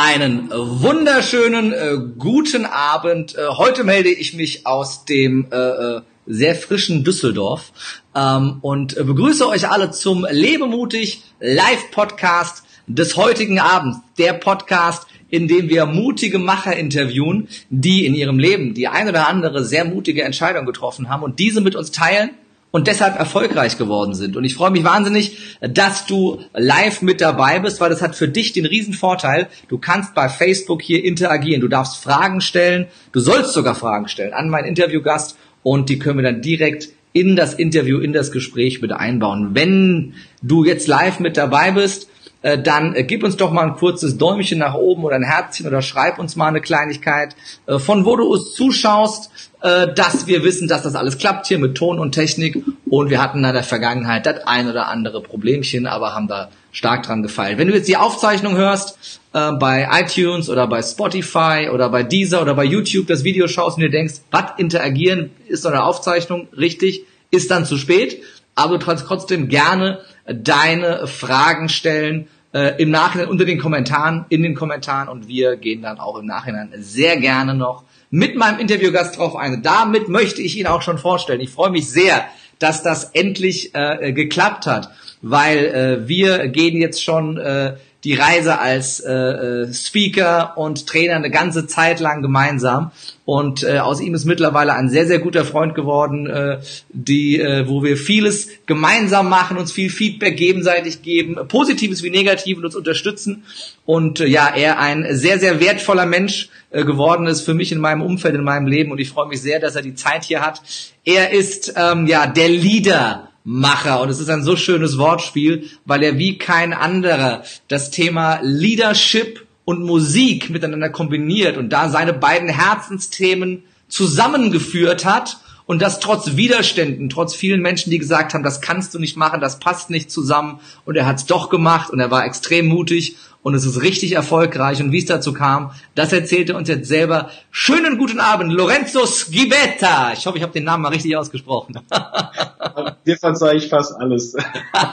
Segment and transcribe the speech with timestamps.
[0.00, 3.34] Einen wunderschönen äh, guten Abend.
[3.34, 7.72] Äh, heute melde ich mich aus dem äh, äh sehr frischen Düsseldorf
[8.14, 13.98] ähm, und begrüße euch alle zum Lebemutig Live Podcast des heutigen Abends.
[14.18, 19.26] Der Podcast, in dem wir mutige Macher interviewen, die in ihrem Leben die ein oder
[19.26, 22.30] andere sehr mutige Entscheidung getroffen haben und diese mit uns teilen
[22.70, 24.36] und deshalb erfolgreich geworden sind.
[24.36, 28.28] Und ich freue mich wahnsinnig, dass du live mit dabei bist, weil das hat für
[28.28, 29.48] dich den riesen Vorteil.
[29.68, 31.60] Du kannst bei Facebook hier interagieren.
[31.60, 32.86] Du darfst Fragen stellen.
[33.12, 37.36] Du sollst sogar Fragen stellen an meinen Interviewgast und die können wir dann direkt in
[37.36, 39.50] das Interview, in das Gespräch mit einbauen.
[39.54, 42.08] Wenn du jetzt live mit dabei bist,
[42.40, 45.66] äh, dann äh, gib uns doch mal ein kurzes Däumchen nach oben oder ein Herzchen
[45.66, 47.34] oder schreib uns mal eine Kleinigkeit,
[47.66, 51.74] äh, von wo du uns zuschaust, dass wir wissen, dass das alles klappt hier mit
[51.74, 56.14] Ton und Technik und wir hatten in der Vergangenheit das ein oder andere Problemchen, aber
[56.14, 57.58] haben da stark dran gefeilt.
[57.58, 62.54] Wenn du jetzt die Aufzeichnung hörst, bei iTunes oder bei Spotify oder bei Deezer oder
[62.54, 67.02] bei YouTube das Video schaust und dir denkst, was interagieren ist so eine Aufzeichnung, richtig,
[67.32, 68.22] ist dann zu spät,
[68.54, 69.98] aber du kannst trotzdem gerne
[70.32, 75.82] deine Fragen stellen äh, im Nachhinein unter den Kommentaren, in den Kommentaren und wir gehen
[75.82, 79.62] dann auch im Nachhinein sehr gerne noch mit meinem Interviewgast drauf ein.
[79.62, 81.40] Damit möchte ich ihn auch schon vorstellen.
[81.40, 82.24] Ich freue mich sehr,
[82.58, 84.90] dass das endlich äh, geklappt hat,
[85.22, 91.16] weil äh, wir gehen jetzt schon äh, die Reise als äh, äh, Speaker und Trainer
[91.16, 92.92] eine ganze Zeit lang gemeinsam.
[93.24, 96.58] Und äh, aus ihm ist mittlerweile ein sehr, sehr guter Freund geworden, äh,
[96.90, 102.64] die, äh, wo wir vieles gemeinsam machen, uns viel Feedback gegenseitig geben, Positives wie Negatives
[102.64, 103.42] uns unterstützen.
[103.84, 107.80] Und äh, ja, er ein sehr, sehr wertvoller Mensch äh, geworden ist für mich in
[107.80, 108.92] meinem Umfeld, in meinem Leben.
[108.92, 110.62] Und ich freue mich sehr, dass er die Zeit hier hat.
[111.04, 114.02] Er ist ähm, ja der Leader Macher.
[114.02, 119.46] Und es ist ein so schönes Wortspiel, weil er wie kein anderer das Thema Leadership
[119.64, 127.08] und Musik miteinander kombiniert und da seine beiden Herzensthemen zusammengeführt hat und das trotz Widerständen,
[127.08, 130.60] trotz vielen Menschen, die gesagt haben, das kannst du nicht machen, das passt nicht zusammen
[130.84, 134.12] und er hat es doch gemacht und er war extrem mutig und es ist richtig
[134.12, 134.82] erfolgreich.
[134.82, 137.30] Und wie es dazu kam, das erzählte uns jetzt selber.
[137.50, 140.12] Schönen guten Abend, Lorenzo Schibetta.
[140.12, 141.80] Ich hoffe, ich habe den Namen mal richtig ausgesprochen.
[143.06, 144.36] Dir verzeih ich fast alles.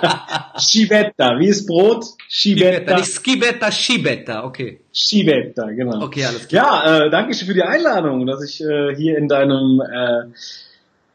[0.60, 2.06] Schibetta, wie ist Brot?
[2.30, 2.98] Schibetta.
[2.98, 4.80] Nicht Schibetta, Schibetta, okay.
[4.94, 6.04] Schibetta, genau.
[6.04, 6.86] Okay, alles klar.
[6.86, 10.32] Ja, äh, danke schön für die Einladung, dass ich äh, hier in deinem äh,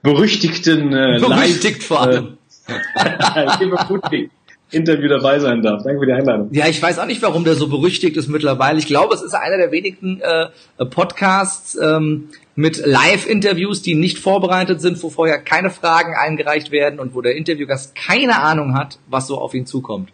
[0.02, 2.38] berüchtigten äh, Berüchtigt Live, vor allem.
[2.66, 4.26] Äh,
[4.70, 5.82] Interview dabei sein darf.
[5.82, 6.48] Danke für die Einladung.
[6.53, 8.78] Ja, ich weiß auch nicht, warum der so berüchtigt ist mittlerweile.
[8.78, 14.81] Ich glaube, es ist einer der wenigen äh, Podcasts ähm, mit Live-Interviews, die nicht vorbereitet
[14.81, 19.26] sind, wo vorher keine Fragen eingereicht werden und wo der Interviewgast keine Ahnung hat, was
[19.26, 20.10] so auf ihn zukommt.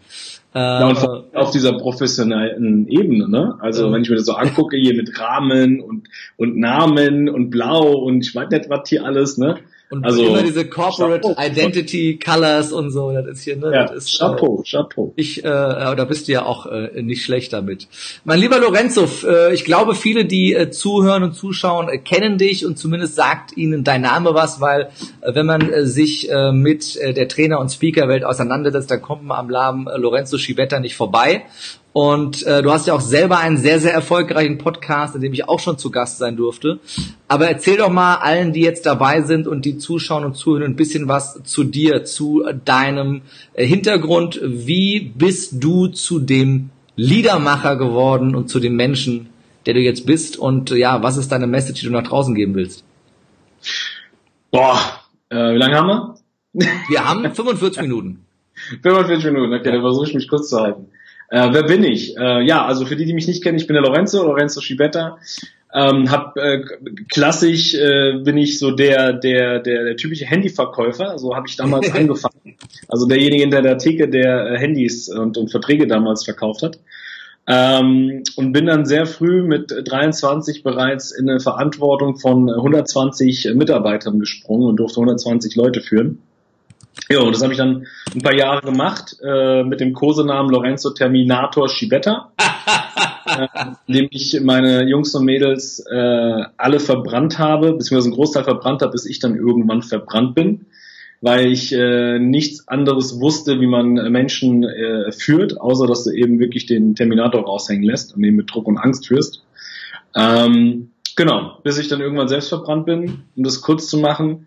[0.54, 3.58] Ja, und äh, auf dieser professionellen Ebene, ne?
[3.60, 7.92] Also, wenn ich mir das so angucke, hier mit Rahmen und, und Namen und Blau
[7.92, 9.58] und ich weiß nicht, was hier alles, ne?
[9.88, 11.40] Und also, immer diese Corporate Chapeau.
[11.40, 13.70] Identity Colors und so, das ist hier, ne?
[13.72, 15.12] Ja, das ist, Chapeau, äh, Chapeau.
[15.14, 17.86] Ich, äh, da bist du ja auch äh, nicht schlecht damit.
[18.24, 22.66] Mein lieber Lorenzo, äh, ich glaube, viele, die äh, zuhören und zuschauen, äh, kennen dich
[22.66, 24.88] und zumindest sagt ihnen dein Name was, weil
[25.20, 29.22] äh, wenn man äh, sich äh, mit äh, der Trainer- und Speakerwelt auseinandersetzt, dann kommt
[29.22, 31.44] man am Namen äh, Lorenzo Schibetta nicht vorbei.
[31.96, 35.48] Und äh, du hast ja auch selber einen sehr, sehr erfolgreichen Podcast, in dem ich
[35.48, 36.78] auch schon zu Gast sein durfte.
[37.26, 40.76] Aber erzähl doch mal allen, die jetzt dabei sind und die zuschauen und zuhören, ein
[40.76, 43.22] bisschen was zu dir, zu deinem
[43.54, 44.38] äh, Hintergrund.
[44.44, 49.30] Wie bist du zu dem Liedermacher geworden und zu dem Menschen,
[49.64, 50.36] der du jetzt bist?
[50.36, 52.84] Und äh, ja, was ist deine Message, die du nach draußen geben willst?
[54.50, 54.78] Boah,
[55.30, 56.18] äh, wie lange haben wir?
[56.90, 58.26] Wir haben 45 Minuten.
[58.82, 59.72] 45 Minuten, okay, ja.
[59.72, 60.88] dann versuche ich mich kurz zu halten.
[61.28, 62.16] Äh, wer bin ich?
[62.16, 65.18] Äh, ja, also für die, die mich nicht kennen, ich bin der Lorenzo, Lorenzo Schibetta.
[65.74, 66.62] Ähm, hab äh,
[67.10, 71.90] klassisch äh, bin ich so der der der, der typische Handyverkäufer, so habe ich damals
[71.94, 72.56] angefangen.
[72.88, 76.78] Also derjenige hinter der Theke, der äh, Handys und, und Verträge damals verkauft hat.
[77.48, 84.18] Ähm, und bin dann sehr früh mit 23 bereits in eine Verantwortung von 120 Mitarbeitern
[84.18, 86.22] gesprungen und durfte 120 Leute führen.
[87.08, 90.90] Ja, und das habe ich dann ein paar Jahre gemacht äh, mit dem Kosenamen Lorenzo
[90.90, 92.32] Terminator Schibetta,
[93.26, 93.46] äh,
[93.86, 98.92] indem ich meine Jungs und Mädels äh, alle verbrannt habe, beziehungsweise einen Großteil verbrannt habe,
[98.92, 100.66] bis ich dann irgendwann verbrannt bin,
[101.20, 106.40] weil ich äh, nichts anderes wusste, wie man Menschen äh, führt, außer dass du eben
[106.40, 109.44] wirklich den Terminator raushängen lässt und ihn mit Druck und Angst führst.
[110.16, 114.46] Ähm, genau, bis ich dann irgendwann selbst verbrannt bin, um das kurz zu machen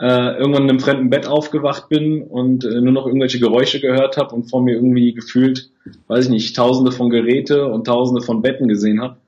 [0.00, 4.16] äh, irgendwann in einem fremden Bett aufgewacht bin und äh, nur noch irgendwelche Geräusche gehört
[4.16, 5.68] habe und vor mir irgendwie gefühlt,
[6.08, 9.18] weiß ich nicht, tausende von Geräte und tausende von Betten gesehen habe.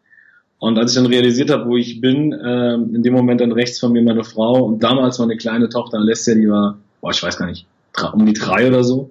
[0.59, 3.81] Und als ich dann realisiert habe, wo ich bin, äh, in dem Moment dann rechts
[3.81, 7.37] von mir meine Frau und damals meine kleine Tochter Alessia, die war, boah, ich weiß
[7.37, 7.67] gar nicht,
[8.15, 9.11] um die drei oder so,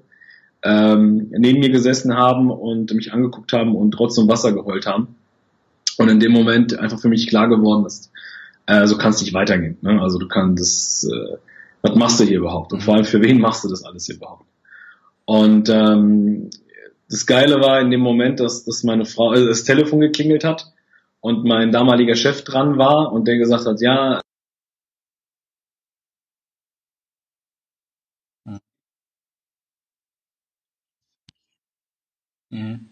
[0.64, 5.16] ähm, neben mir gesessen haben und mich angeguckt haben und trotzdem Wasser geheult haben.
[6.00, 8.12] Und in dem Moment einfach für mich klar geworden ist,
[8.66, 9.78] äh, so kann es nicht weitergehen.
[9.82, 10.02] Ne?
[10.02, 11.38] Also du kannst, äh,
[11.82, 12.74] was machst du hier überhaupt?
[12.74, 14.46] Und vor allem für wen machst du das alles hier überhaupt?
[15.26, 16.50] Und ähm,
[17.10, 20.72] das Geile war in dem Moment, dass, dass meine Frau also das Telefon geklingelt hat
[21.20, 24.22] und mein damaliger Chef dran war und der gesagt hat, ja,
[32.52, 32.91] Mhm.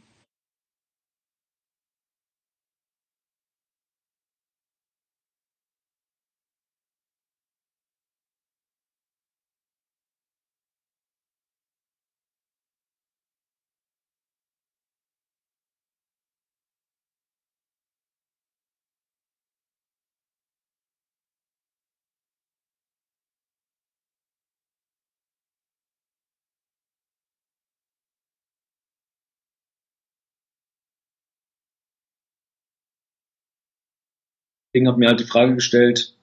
[34.75, 36.13] Habe mir halt die Frage gestellt,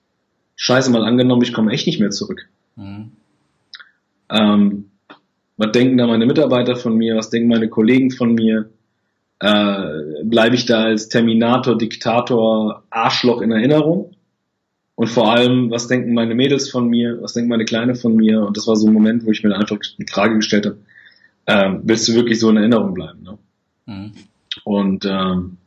[0.56, 2.48] scheiße mal angenommen, ich komme echt nicht mehr zurück.
[2.76, 3.12] Mhm.
[4.30, 4.90] Ähm,
[5.56, 7.16] was denken da meine Mitarbeiter von mir?
[7.16, 8.70] Was denken meine Kollegen von mir?
[9.40, 14.12] Äh, Bleibe ich da als Terminator, Diktator, Arschloch in Erinnerung?
[14.94, 17.20] Und vor allem, was denken meine Mädels von mir?
[17.20, 18.40] Was denken meine Kleine von mir?
[18.46, 20.78] Und das war so ein Moment, wo ich mir einfach die Frage gestellt habe,
[21.46, 23.22] ähm, willst du wirklich so in Erinnerung bleiben?
[23.22, 23.38] Ne?
[23.86, 24.12] Mhm.
[24.64, 25.58] Und ähm,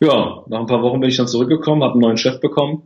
[0.00, 2.82] ja, nach ein paar Wochen bin ich dann zurückgekommen, habe einen neuen Chef bekommen.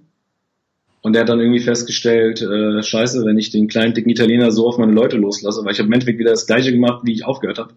[1.01, 4.67] Und der hat dann irgendwie festgestellt, äh, scheiße, wenn ich den kleinen dicken Italiener so
[4.67, 7.27] auf meine Leute loslasse, weil ich habe im Endeffekt wieder das gleiche gemacht, wie ich
[7.27, 7.75] aufgehört habe,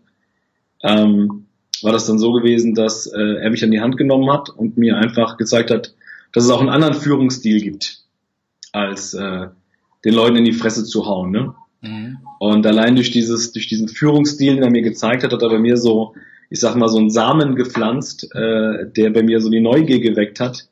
[0.81, 1.45] ähm,
[1.81, 4.78] war das dann so gewesen, dass äh, er mich an die Hand genommen hat und
[4.78, 5.94] mir einfach gezeigt hat,
[6.31, 8.00] dass es auch einen anderen Führungsstil gibt,
[8.72, 9.48] als äh,
[10.06, 11.31] den Leuten in die Fresse zu hauen.
[11.31, 11.54] Ne?
[11.81, 12.19] Mhm.
[12.39, 15.60] Und allein durch dieses, durch diesen Führungsstil, den er mir gezeigt hat, hat er bei
[15.60, 16.13] mir so,
[16.49, 20.39] ich sag mal, so einen Samen gepflanzt, äh, der bei mir so die Neugier geweckt
[20.39, 20.67] hat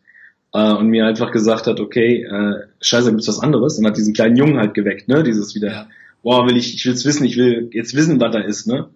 [0.54, 3.78] äh, und mir einfach gesagt hat, okay, äh, scheiße, gibt's was anderes?
[3.78, 5.24] Und hat diesen kleinen Jungen halt geweckt, ne?
[5.24, 5.88] Dieses wieder,
[6.24, 8.90] boah, will ich, ich will's wissen, ich will jetzt wissen, was da ist, ne?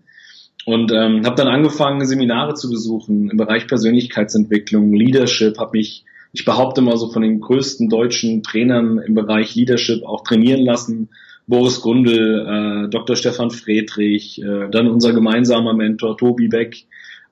[0.65, 6.45] Und ähm, habe dann angefangen, Seminare zu besuchen im Bereich Persönlichkeitsentwicklung, Leadership, habe mich, ich
[6.45, 11.09] behaupte mal so von den größten deutschen Trainern im Bereich Leadership auch trainieren lassen.
[11.49, 13.15] Boris Gundel, äh, Dr.
[13.15, 16.85] Stefan Friedrich, äh, dann unser gemeinsamer Mentor Tobi Beck.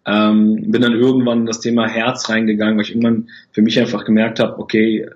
[0.07, 4.05] Ähm, bin dann irgendwann in das Thema Herz reingegangen, weil ich irgendwann für mich einfach
[4.05, 5.11] gemerkt habe, okay, äh,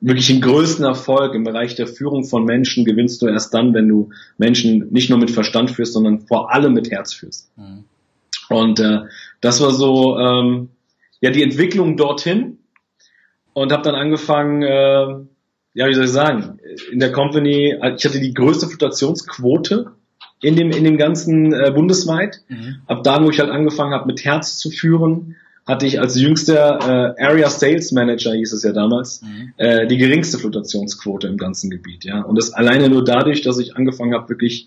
[0.00, 3.88] wirklich den größten Erfolg im Bereich der Führung von Menschen gewinnst du erst dann, wenn
[3.88, 7.50] du Menschen nicht nur mit Verstand führst, sondern vor allem mit Herz führst.
[7.56, 7.84] Mhm.
[8.48, 9.00] Und äh,
[9.40, 10.68] das war so ähm,
[11.20, 12.58] ja die Entwicklung dorthin
[13.54, 15.31] und habe dann angefangen, äh,
[15.74, 16.58] ja wie soll ich sagen,
[16.90, 19.92] in der Company, ich hatte die größte Flutationsquote
[20.40, 22.40] in dem in dem ganzen äh, bundesweit.
[22.48, 22.76] Mhm.
[22.86, 25.36] Ab da, wo ich halt angefangen habe, mit Herz zu führen,
[25.66, 29.52] hatte ich als jüngster äh, Area Sales Manager, hieß es ja damals, Mhm.
[29.58, 32.04] äh, die geringste Flutationsquote im ganzen Gebiet.
[32.04, 34.66] Ja, und das alleine nur dadurch, dass ich angefangen habe, wirklich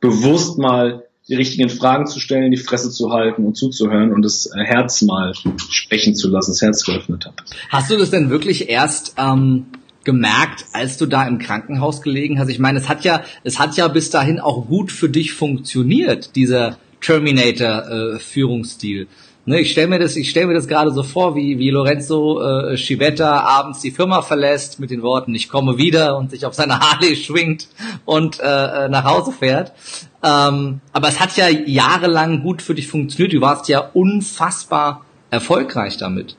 [0.00, 4.46] bewusst mal die richtigen Fragen zu stellen, die Fresse zu halten und zuzuhören und das
[4.46, 5.32] äh, Herz mal
[5.68, 7.34] sprechen zu lassen, das Herz geöffnet habe.
[7.70, 9.66] Hast du das denn wirklich erst ähm,
[10.06, 12.48] gemerkt, als du da im Krankenhaus gelegen hast?
[12.48, 16.34] Ich meine, es hat ja, es hat ja bis dahin auch gut für dich funktioniert,
[16.34, 19.06] dieser Terminator-Führungsstil.
[19.44, 22.40] ne, ich stelle mir das, ich stelle mir das gerade so vor, wie wie Lorenzo
[22.40, 26.54] äh, Schivetta abends die Firma verlässt mit den Worten: Ich komme wieder und sich auf
[26.54, 27.68] seine Harley schwingt
[28.06, 29.74] und äh, äh, nach Hause fährt.
[30.22, 33.34] Ähm, aber es hat ja jahrelang gut für dich funktioniert.
[33.34, 36.36] Du warst ja unfassbar erfolgreich damit.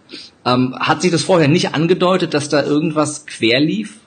[0.48, 4.00] Ähm, hat sich das vorher nicht angedeutet, dass da irgendwas quer lief?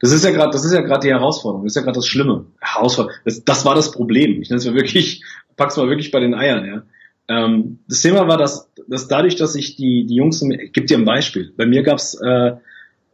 [0.00, 2.06] Das ist ja gerade, das ist ja gerade die Herausforderung, das ist ja gerade das
[2.06, 2.46] Schlimme.
[2.60, 3.16] Herausforderung.
[3.24, 4.40] Das, das war das Problem.
[4.40, 5.22] Ich nenne es mal wirklich,
[5.56, 6.82] pack's mal wirklich bei den Eiern, ja.
[7.28, 10.96] Ähm, das Thema war, dass, dass dadurch, dass ich die, die Jungs, ich gebe dir
[10.96, 11.52] ein Beispiel.
[11.56, 12.52] Bei mir gab's äh,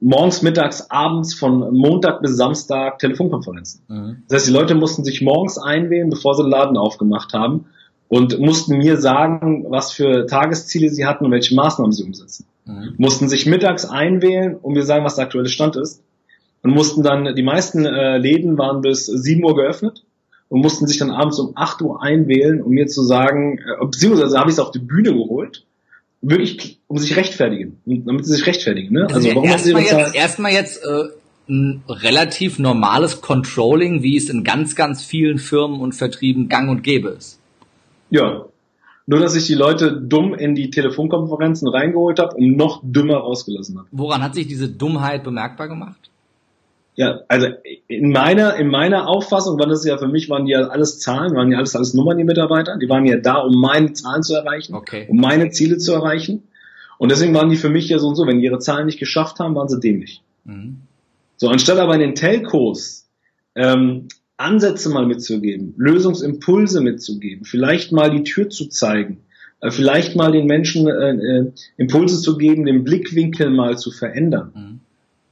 [0.01, 3.83] morgens, mittags, abends von Montag bis Samstag Telefonkonferenzen.
[3.89, 4.23] Mhm.
[4.29, 7.67] Das heißt, die Leute mussten sich morgens einwählen, bevor sie den Laden aufgemacht haben
[8.13, 12.45] und mussten mir sagen, was für Tagesziele sie hatten und welche Maßnahmen sie umsetzen.
[12.67, 12.93] Mhm.
[12.99, 16.03] Mussten sich mittags einwählen und mir sagen, was der aktuelle Stand ist.
[16.63, 20.05] Und mussten dann, die meisten äh, Läden waren bis 7 Uhr geöffnet
[20.51, 24.39] und mussten sich dann abends um 8 Uhr einwählen, um mir zu sagen, äh, beziehungsweise
[24.39, 25.65] habe ich es auf die Bühne geholt,
[26.21, 28.93] wirklich, um sich rechtfertigen, damit sie sich rechtfertigen.
[28.93, 29.07] Ne?
[29.11, 31.05] Also, warum haben sie erstmal jetzt, erstmal jetzt äh,
[31.49, 36.83] ein relativ normales Controlling, wie es in ganz, ganz vielen Firmen und Vertrieben gang und
[36.83, 37.39] gäbe ist.
[38.13, 38.45] Ja.
[39.07, 43.79] Nur, dass ich die Leute dumm in die Telefonkonferenzen reingeholt habe und noch dümmer rausgelassen
[43.79, 43.89] habe.
[43.91, 46.11] Woran hat sich diese Dummheit bemerkbar gemacht?
[46.95, 47.49] Ja, also
[47.89, 51.51] in meiner, in meiner Auffassung war das ja für mich, waren ja alles Zahlen, waren
[51.51, 52.77] ja alles, alles Nummern, die Mitarbeiter.
[52.77, 55.07] Die waren ja da, um meine Zahlen zu erreichen, okay.
[55.09, 56.43] um meine Ziele zu erreichen.
[56.99, 59.01] Und deswegen waren die für mich ja so und so, wenn die ihre Zahlen nicht
[59.01, 60.23] geschafft haben, waren sie dämlich.
[60.45, 60.83] Mhm.
[61.39, 63.09] So, anstatt aber in den Telcos
[63.55, 64.09] ähm,
[64.43, 69.21] Ansätze mal mitzugeben, Lösungsimpulse mitzugeben, vielleicht mal die Tür zu zeigen,
[69.61, 74.53] äh, vielleicht mal den Menschen äh, äh, Impulse zu geben, den Blickwinkel mal zu verändern,
[74.55, 74.81] mhm.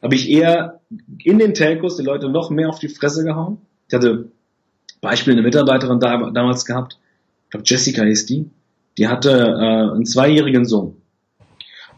[0.02, 0.80] habe ich eher
[1.22, 3.58] in den Telcos die Leute noch mehr auf die Fresse gehauen.
[3.88, 4.30] Ich hatte
[5.00, 6.98] Beispiel eine Mitarbeiterin da, damals gehabt,
[7.44, 8.48] ich glaube Jessica hieß die,
[8.98, 10.96] die hatte äh, einen zweijährigen Sohn.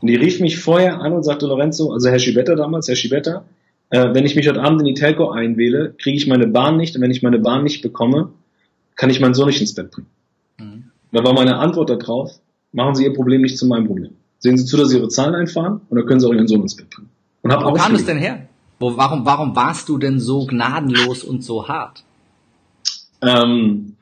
[0.00, 3.44] Und die rief mich vorher an und sagte, Lorenzo, also Herr Schibetta damals, Herr Schibetta,
[3.92, 6.96] äh, wenn ich mich heute Abend in die Telco einwähle, kriege ich meine Bahn nicht
[6.96, 8.32] und wenn ich meine Bahn nicht bekomme,
[8.96, 10.08] kann ich meinen Sohn nicht ins Bett bringen.
[10.58, 10.84] Mhm.
[11.12, 12.32] Da war meine Antwort darauf,
[12.72, 14.12] machen Sie Ihr Problem nicht zu meinem Problem.
[14.38, 16.62] Sehen Sie zu, dass Sie Ihre Zahlen einfahren und dann können Sie auch Ihren Sohn
[16.62, 17.10] ins Bett bringen.
[17.42, 18.48] Und hab Wo kam es denn her?
[18.80, 22.02] Wo, warum, warum warst du denn so gnadenlos und so hart?
[23.20, 23.96] Ähm,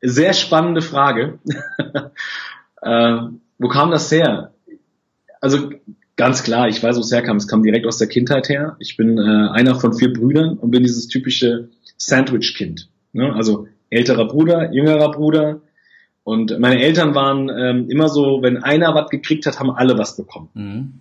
[0.00, 1.38] sehr spannende Frage.
[2.80, 3.18] äh,
[3.58, 4.54] wo kam das her?
[5.42, 5.70] Also
[6.18, 7.36] Ganz klar, ich weiß, wo es herkam.
[7.36, 8.76] Es kam direkt aus der Kindheit her.
[8.80, 12.88] Ich bin äh, einer von vier Brüdern und bin dieses typische Sandwich-Kind.
[13.12, 13.32] Ne?
[13.32, 15.60] Also älterer Bruder, jüngerer Bruder.
[16.24, 20.16] Und meine Eltern waren ähm, immer so, wenn einer was gekriegt hat, haben alle was
[20.16, 20.48] bekommen.
[20.54, 20.92] Mhm.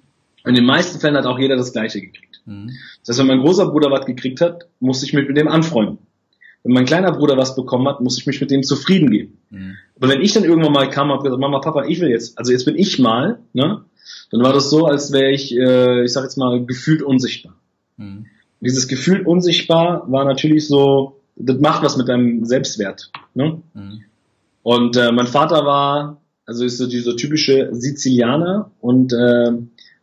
[0.45, 2.41] In den meisten Fällen hat auch jeder das Gleiche gekriegt.
[2.45, 2.69] Mhm.
[2.99, 5.97] Das heißt, wenn mein großer Bruder was gekriegt hat, musste ich mich mit dem anfreunden.
[6.61, 9.39] Wenn mein kleiner Bruder was bekommen hat, musste ich mich mit dem zufrieden geben.
[9.49, 9.77] Mhm.
[9.95, 12.51] Aber wenn ich dann irgendwann mal kam und gesagt, Mama, Papa, ich will jetzt, also
[12.51, 13.83] jetzt bin ich mal, ne?
[14.31, 17.55] Dann war das so, als wäre ich, äh, ich sag jetzt mal, gefühlt unsichtbar.
[17.97, 18.25] Mhm.
[18.59, 23.11] Dieses Gefühl unsichtbar war natürlich so, das macht was mit deinem Selbstwert.
[23.33, 23.61] Ne?
[23.73, 24.03] Mhm.
[24.63, 29.51] Und äh, mein Vater war, also ist so dieser typische Sizilianer und äh,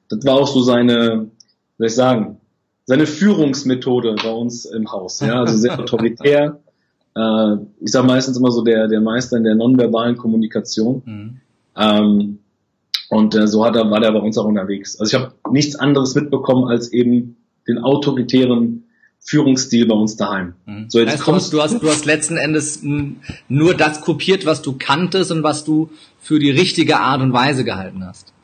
[0.09, 1.31] das war auch so seine,
[1.79, 2.39] soll ich sagen,
[2.85, 5.21] seine Führungsmethode bei uns im Haus.
[5.21, 6.61] Ja, also sehr autoritär.
[7.17, 11.03] äh, ich sage meistens immer so der der Meister in der nonverbalen Kommunikation.
[11.05, 11.41] Mhm.
[11.77, 12.39] Ähm,
[13.09, 14.99] und äh, so hat er, war der bei uns auch unterwegs.
[14.99, 18.85] Also ich habe nichts anderes mitbekommen als eben den autoritären
[19.21, 20.55] Führungsstil bei uns daheim.
[20.67, 20.87] Mhm.
[20.89, 22.83] So, jetzt heißt, kommst du hast, du hast letzten Endes
[23.49, 27.65] nur das kopiert, was du kanntest und was du für die richtige Art und Weise
[27.65, 28.35] gehalten hast.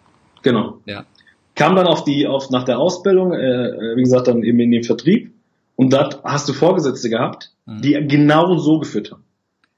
[0.43, 0.79] Genau.
[0.87, 1.05] Ja.
[1.55, 4.83] Kam dann auf die, auf nach der Ausbildung, äh, wie gesagt, dann eben in den
[4.83, 5.33] Vertrieb
[5.77, 7.83] und dort hast du Vorgesetzte gehabt, mhm.
[7.83, 9.25] die genau so geführt haben.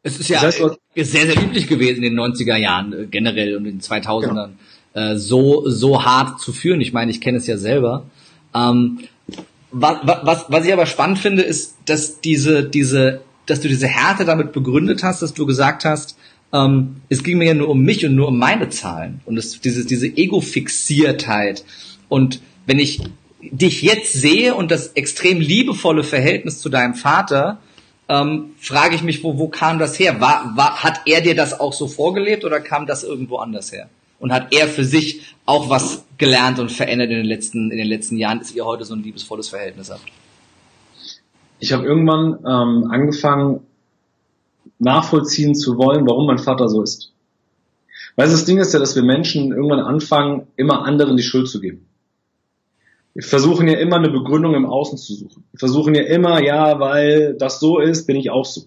[0.02, 3.56] Es ist ja das heißt, sehr, sehr üblich gewesen in den 90er Jahren äh, generell
[3.56, 4.28] und in den 2000ern.
[4.28, 4.48] Genau
[4.94, 6.80] äh, so, so hart zu führen.
[6.80, 8.04] Ich meine, ich kenne es ja selber.
[8.54, 9.00] Ähm,
[9.70, 14.24] was, was, was ich aber spannend finde, ist, dass diese, diese, dass du diese Härte
[14.24, 16.16] damit begründet hast, dass du gesagt hast,
[16.52, 19.20] ähm, es ging mir ja nur um mich und nur um meine Zahlen.
[19.24, 21.64] Und es, diese, diese Ego-Fixiertheit.
[22.08, 23.00] Und wenn ich
[23.40, 27.58] dich jetzt sehe und das extrem liebevolle Verhältnis zu deinem Vater,
[28.12, 30.20] ähm, frage ich mich, wo, wo kam das her?
[30.20, 33.88] War, war, hat er dir das auch so vorgelebt oder kam das irgendwo anders her?
[34.22, 37.88] und hat er für sich auch was gelernt und verändert in den letzten, in den
[37.88, 40.04] letzten Jahren, dass ihr heute so ein liebesvolles Verhältnis habt?
[41.58, 43.66] Ich habe irgendwann ähm, angefangen,
[44.78, 47.12] nachvollziehen zu wollen, warum mein Vater so ist.
[48.14, 51.60] Weil das Ding ist ja, dass wir Menschen irgendwann anfangen, immer anderen die Schuld zu
[51.60, 51.84] geben.
[53.14, 55.44] Wir versuchen ja immer eine Begründung im Außen zu suchen.
[55.52, 58.62] Wir versuchen ja immer, ja, weil das so ist, bin ich auch so.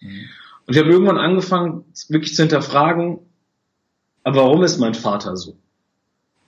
[0.00, 0.24] Mhm.
[0.66, 3.18] Und ich habe irgendwann angefangen, wirklich zu hinterfragen,
[4.22, 5.56] aber warum ist mein Vater so?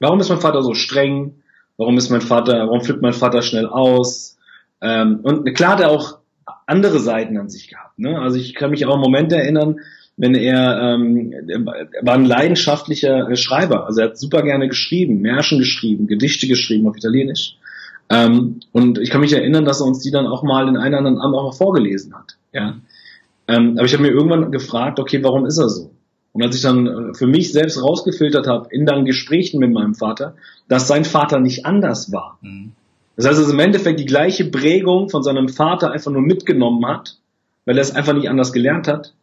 [0.01, 1.43] Warum ist mein Vater so streng?
[1.77, 4.39] Warum ist mein Vater, warum flippt mein Vater schnell aus?
[4.81, 6.19] Ähm, und klar hat er auch
[6.67, 7.99] andere Seiten an sich gehabt.
[7.99, 8.19] Ne?
[8.19, 9.81] Also ich kann mich auch an Momente erinnern,
[10.17, 13.87] wenn er, ähm, er war ein leidenschaftlicher Schreiber.
[13.87, 17.57] Also er hat super gerne geschrieben, Märchen geschrieben, Gedichte geschrieben auf Italienisch.
[18.09, 20.99] Ähm, und ich kann mich erinnern, dass er uns die dann auch mal in einer
[20.99, 22.37] anderen Abend auch mal vorgelesen hat.
[22.53, 22.77] Ja.
[23.49, 25.91] Ähm, aber ich habe mir irgendwann gefragt, okay, warum ist er so?
[26.33, 29.95] Und als ich dann äh, für mich selbst rausgefiltert habe, in dann Gesprächen mit meinem
[29.95, 30.35] Vater,
[30.69, 32.39] dass sein Vater nicht anders war.
[32.43, 32.73] Mhm.
[33.17, 37.17] Das heißt, dass im Endeffekt die gleiche Prägung von seinem Vater einfach nur mitgenommen hat,
[37.65, 39.15] weil er es einfach nicht anders gelernt hat.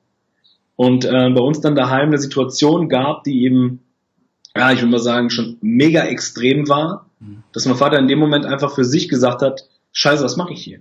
[0.76, 3.82] Und äh, bei uns dann daheim eine Situation gab, die eben,
[4.56, 7.44] ja, ich würde mal sagen, schon mega extrem war, mhm.
[7.54, 10.64] dass mein Vater in dem Moment einfach für sich gesagt hat, scheiße, was mache ich
[10.64, 10.80] hier?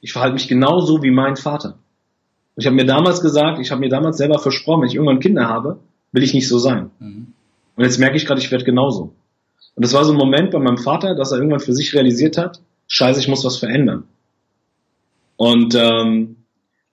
[0.00, 1.78] Ich verhalte mich genauso wie mein Vater.
[2.54, 5.20] Und ich habe mir damals gesagt, ich habe mir damals selber versprochen, wenn ich irgendwann
[5.20, 5.80] Kinder habe,
[6.12, 6.90] will ich nicht so sein.
[7.00, 7.32] Mhm.
[7.76, 9.14] Und jetzt merke ich gerade, ich werde genauso.
[9.74, 12.36] Und das war so ein Moment bei meinem Vater, dass er irgendwann für sich realisiert
[12.36, 14.04] hat, scheiße, ich muss was verändern.
[15.36, 16.37] Und ähm,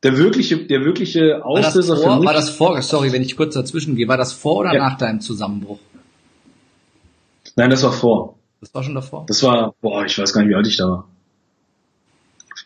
[0.05, 3.23] der wirkliche, der wirkliche Auslöser war das vor, für mich, war das vor, sorry, wenn
[3.23, 4.87] ich kurz dazwischen gehe, war das vor oder Ja.
[4.89, 5.79] nach deinem Zusammenbruch?
[7.55, 8.37] nein, das war vor.
[8.61, 9.25] Das war schon davor?
[9.27, 11.07] Das war, boah, ich weiß gar nicht, wie alt ich da war.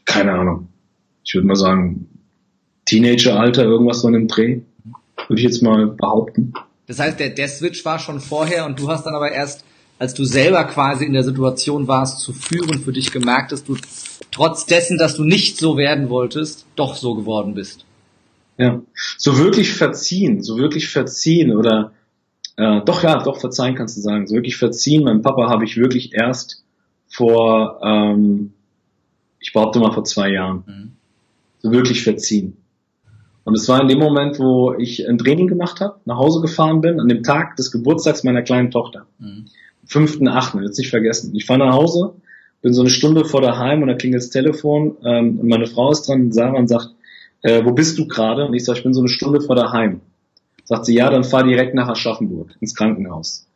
[0.05, 0.67] Keine Ahnung.
[1.24, 2.10] Ich würde mal sagen,
[2.86, 4.62] Teenageralter, irgendwas so in dem Dreh.
[5.27, 6.53] Würde ich jetzt mal behaupten.
[6.88, 9.63] Das heißt, der, der Switch war schon vorher und du hast dann aber erst,
[10.00, 13.77] als du selber quasi in der Situation warst, zu führen, für dich gemerkt, dass du
[14.32, 17.86] trotz dessen, dass du nicht so werden wolltest, doch so geworden bist.
[18.58, 18.82] Ja.
[19.18, 21.91] So wirklich verziehen, so wirklich verziehen oder
[22.56, 24.25] äh, doch ja, doch verzeihen kannst du sagen.
[24.27, 25.03] So wirklich verziehen.
[25.03, 26.63] Meinem Papa habe ich wirklich erst
[27.08, 28.53] vor, ähm,
[29.39, 30.91] ich behaupte mal vor zwei Jahren, Mhm.
[31.62, 32.58] so wirklich verziehen.
[33.44, 36.82] Und es war in dem Moment, wo ich ein Training gemacht habe, nach Hause gefahren
[36.82, 39.08] bin, an dem Tag des Geburtstags meiner kleinen Tochter.
[39.20, 39.46] Mhm.
[39.89, 41.36] 5.8., jetzt nicht vergessen.
[41.36, 42.13] Ich fahre nach Hause,
[42.62, 45.91] bin so eine Stunde vor daheim und da klingelt das Telefon ähm, und meine Frau
[45.91, 46.89] ist dran, Sarah, und sagt,
[47.41, 48.46] äh, wo bist du gerade?
[48.46, 50.01] Und ich sage, ich bin so eine Stunde vor daheim.
[50.65, 53.48] Sagt sie, ja, dann fahr direkt nach Aschaffenburg, ins Krankenhaus.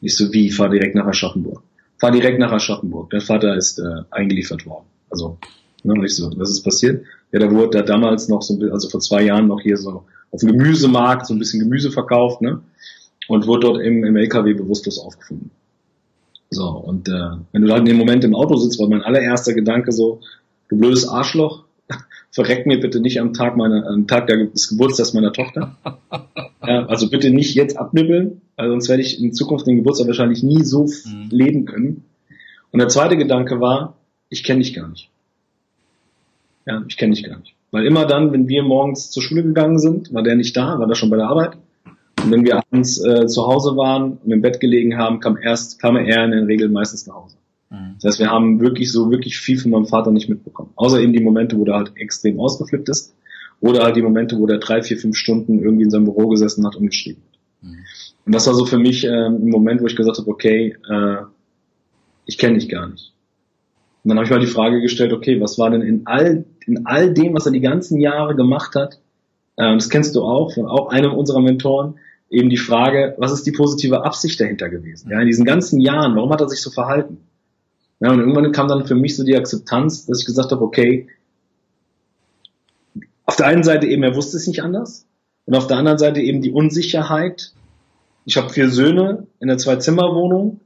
[0.00, 1.62] Ich so, wie, fahr direkt nach Aschaffenburg?
[1.98, 3.10] Fahr direkt nach Aschaffenburg.
[3.10, 4.84] Der Vater ist äh, eingeliefert worden.
[5.10, 5.36] Also,
[5.82, 7.04] ne, und ich so, was ist passiert?
[7.32, 9.76] Ja, da wurde da damals noch so, ein bi- also vor zwei Jahren noch hier
[9.76, 12.60] so auf dem Gemüsemarkt so ein bisschen Gemüse verkauft, ne?
[13.28, 15.50] Und wurde dort im, im LKW bewusstlos aufgefunden.
[16.54, 17.12] So, und äh,
[17.52, 20.20] wenn du halt in dem Moment im Auto sitzt, war mein allererster Gedanke so,
[20.68, 21.64] du blödes Arschloch,
[22.30, 25.76] verreck mir bitte nicht am Tag meiner, am Tag des Geburtstags meiner Tochter.
[26.66, 30.42] ja, also bitte nicht jetzt abnibbeln, weil sonst werde ich in Zukunft den Geburtstag wahrscheinlich
[30.42, 31.28] nie so Mhm.
[31.30, 32.04] leben können.
[32.70, 33.96] Und der zweite Gedanke war,
[34.30, 35.10] ich kenne dich gar nicht.
[36.66, 37.54] Ja, ich kenne dich gar nicht.
[37.70, 40.86] Weil immer dann, wenn wir morgens zur Schule gegangen sind, war der nicht da, war
[40.86, 41.56] der schon bei der Arbeit.
[42.24, 45.78] Und wenn wir abends äh, zu Hause waren und im Bett gelegen haben, kam erst,
[45.78, 47.36] kam er in der Regel meistens nach Hause.
[47.70, 47.96] Mhm.
[48.00, 50.70] Das heißt, wir haben wirklich so wirklich viel von meinem Vater nicht mitbekommen.
[50.76, 53.14] Außer eben die Momente, wo der halt extrem ausgeflippt ist.
[53.60, 56.66] Oder halt die Momente, wo der drei, vier, fünf Stunden irgendwie in seinem Büro gesessen
[56.66, 57.38] hat und geschrieben hat.
[57.62, 57.76] Mhm.
[58.26, 61.16] Und das war so für mich äh, ein Moment, wo ich gesagt habe, okay, äh,
[62.26, 63.12] ich kenne dich gar nicht.
[64.02, 66.86] Und dann habe ich mal die Frage gestellt, okay, was war denn in all, in
[66.86, 69.00] all dem, was er die ganzen Jahre gemacht hat,
[69.56, 71.94] äh, das kennst du auch, von auch einem unserer Mentoren,
[72.30, 75.10] eben die Frage, was ist die positive Absicht dahinter gewesen?
[75.10, 77.18] Ja, in diesen ganzen Jahren, warum hat er sich so verhalten?
[78.00, 81.08] Ja, und irgendwann kam dann für mich so die Akzeptanz, dass ich gesagt habe, okay,
[83.24, 85.06] auf der einen Seite eben, er wusste es nicht anders,
[85.46, 87.52] und auf der anderen Seite eben die Unsicherheit.
[88.24, 90.60] Ich habe vier Söhne in einer Zwei-Zimmer-Wohnung.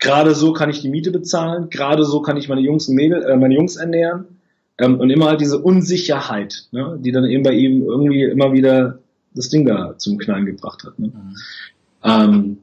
[0.00, 3.22] Gerade so kann ich die Miete bezahlen, gerade so kann ich meine Jungs und Mädel,
[3.22, 4.40] äh, meine Jungs ernähren.
[4.78, 8.98] Ähm, und immer halt diese Unsicherheit, ne, die dann eben bei ihm irgendwie immer wieder
[9.34, 10.98] das Ding da zum Knallen gebracht hat.
[10.98, 11.08] Ne?
[11.08, 11.36] Mhm.
[12.04, 12.58] Ähm,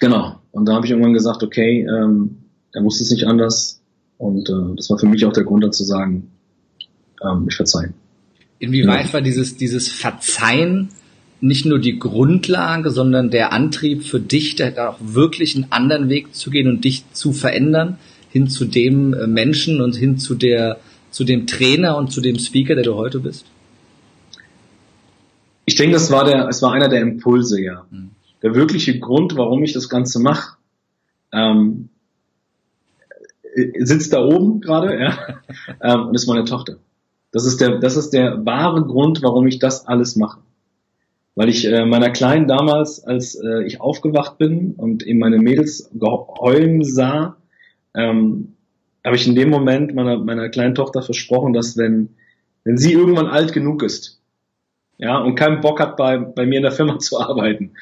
[0.00, 0.40] genau.
[0.52, 2.38] Und da habe ich irgendwann gesagt, okay, ähm,
[2.72, 3.80] er wusste es nicht anders.
[4.18, 6.30] Und äh, das war für mich auch der Grund, dann zu sagen,
[7.22, 7.92] ähm, ich verzeihe.
[8.58, 10.88] Inwieweit war dieses, dieses Verzeihen
[11.40, 16.34] nicht nur die Grundlage, sondern der Antrieb für dich, da auch wirklich einen anderen Weg
[16.34, 17.98] zu gehen und dich zu verändern,
[18.30, 20.78] hin zu dem äh, Menschen und hin zu der,
[21.10, 23.44] zu dem Trainer und zu dem Speaker, der du heute bist?
[25.66, 27.86] Ich denke, das war der, es war einer der Impulse, ja.
[27.90, 28.10] Mhm.
[28.42, 30.56] Der wirkliche Grund, warum ich das Ganze mache,
[31.32, 31.88] ähm,
[33.54, 35.18] äh, sitzt da oben gerade, ja,
[35.82, 36.78] ähm, und ist meine Tochter.
[37.32, 40.40] Das ist der, das ist der wahre Grund, warum ich das alles mache.
[41.34, 45.90] Weil ich äh, meiner Kleinen damals, als äh, ich aufgewacht bin und eben meine Mädels
[46.00, 47.36] heulen sah,
[47.94, 48.54] ähm,
[49.04, 52.10] habe ich in dem Moment meiner, meiner kleinen Tochter versprochen, dass wenn,
[52.64, 54.15] wenn sie irgendwann alt genug ist,
[54.98, 57.72] ja, und keinen Bock hat, bei, bei mir in der Firma zu arbeiten,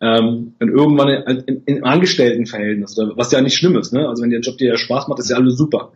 [0.00, 4.08] ähm, und irgendwann in, in, in Angestelltenverhältnis, oder was ja nicht schlimm ist, ne?
[4.08, 5.92] Also wenn der Job dir ja Spaß macht, ist ja alles super.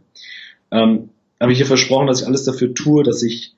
[0.70, 1.10] Ähm,
[1.40, 3.54] habe ich ihr versprochen, dass ich alles dafür tue, dass ich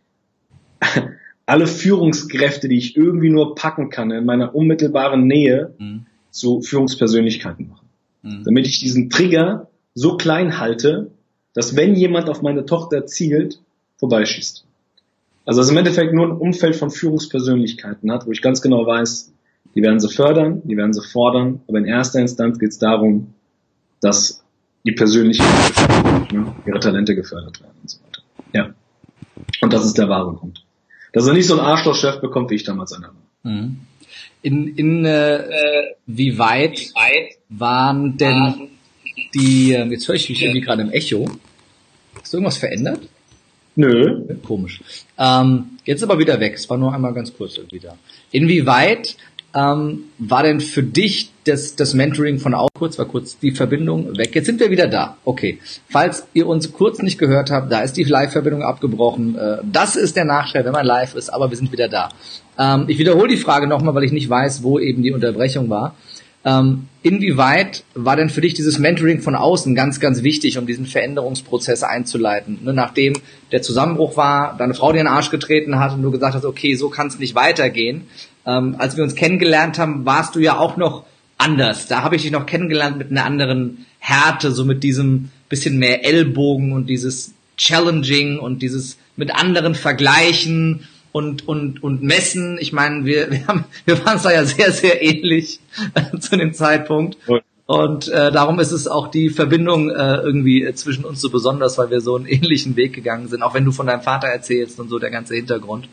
[1.47, 6.07] alle Führungskräfte, die ich irgendwie nur packen kann, in meiner unmittelbaren Nähe Mhm.
[6.31, 7.85] zu Führungspersönlichkeiten mache.
[8.23, 8.45] Mhm.
[8.45, 11.11] Damit ich diesen Trigger so klein halte,
[11.55, 13.61] dass wenn jemand auf meine Tochter zielt,
[13.97, 14.65] vorbeischießt.
[15.49, 19.33] Also dass im Endeffekt nur ein Umfeld von Führungspersönlichkeiten hat, wo ich ganz genau weiß,
[19.75, 23.33] die werden sie fördern, die werden sie fordern, aber in erster Instanz geht es darum,
[24.03, 24.45] dass
[24.85, 28.23] die Persönlichkeit, ne, ihre Talente gefördert werden und so weiter.
[28.53, 28.75] Ja.
[29.63, 30.67] Und das ist der wahre Grund.
[31.15, 33.51] Dass er nicht so einen Arschlochchef bekommt, wie ich damals einer war.
[33.51, 33.79] Mhm.
[34.43, 35.45] In, in äh,
[36.05, 36.93] wie weit
[37.49, 38.69] waren denn
[39.35, 41.27] die, äh, jetzt höre ich mich irgendwie gerade im Echo.
[42.21, 43.01] Hast du irgendwas verändert?
[43.79, 44.25] Nö.
[44.45, 44.81] Komisch.
[45.17, 46.55] Ähm, jetzt aber wieder weg.
[46.57, 47.95] Es war nur einmal ganz kurz da.
[48.33, 49.17] Inwieweit
[49.55, 54.19] ähm, war denn für dich das, das Mentoring von auch kurz, war kurz die Verbindung
[54.19, 54.35] weg.
[54.35, 55.17] Jetzt sind wir wieder da.
[55.25, 55.61] Okay.
[55.89, 59.39] Falls ihr uns kurz nicht gehört habt, da ist die Live-Verbindung abgebrochen.
[59.39, 62.09] Äh, das ist der Nachteil, wenn man live ist, aber wir sind wieder da.
[62.59, 65.95] Ähm, ich wiederhole die Frage nochmal, weil ich nicht weiß, wo eben die Unterbrechung war.
[66.45, 70.87] Ähm, inwieweit war denn für dich dieses Mentoring von außen ganz, ganz wichtig, um diesen
[70.87, 72.61] Veränderungsprozess einzuleiten?
[72.63, 73.15] Ne, nachdem
[73.51, 76.45] der Zusammenbruch war, deine Frau dir in den Arsch getreten hat und du gesagt hast,
[76.45, 78.07] okay, so kann es nicht weitergehen.
[78.47, 81.05] Ähm, als wir uns kennengelernt haben, warst du ja auch noch
[81.39, 81.87] anders.
[81.87, 86.05] Da habe ich dich noch kennengelernt mit einer anderen Härte, so mit diesem bisschen mehr
[86.05, 92.59] Ellbogen und dieses Challenging und dieses mit anderen Vergleichen und, und, und messen.
[92.61, 95.61] Ich meine, wir, wir, haben, wir waren es da ja sehr, sehr ähnlich
[95.95, 97.17] äh, zu dem Zeitpunkt.
[97.67, 101.77] Und äh, darum ist es auch die Verbindung äh, irgendwie äh, zwischen uns so besonders,
[101.77, 104.81] weil wir so einen ähnlichen Weg gegangen sind, auch wenn du von deinem Vater erzählst
[104.81, 105.89] und so der ganze Hintergrund.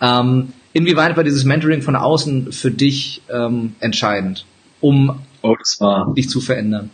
[0.00, 4.46] Ähm, inwieweit war dieses Mentoring von außen für dich ähm, entscheidend,
[4.80, 6.90] um oh, das war dich zu verändern?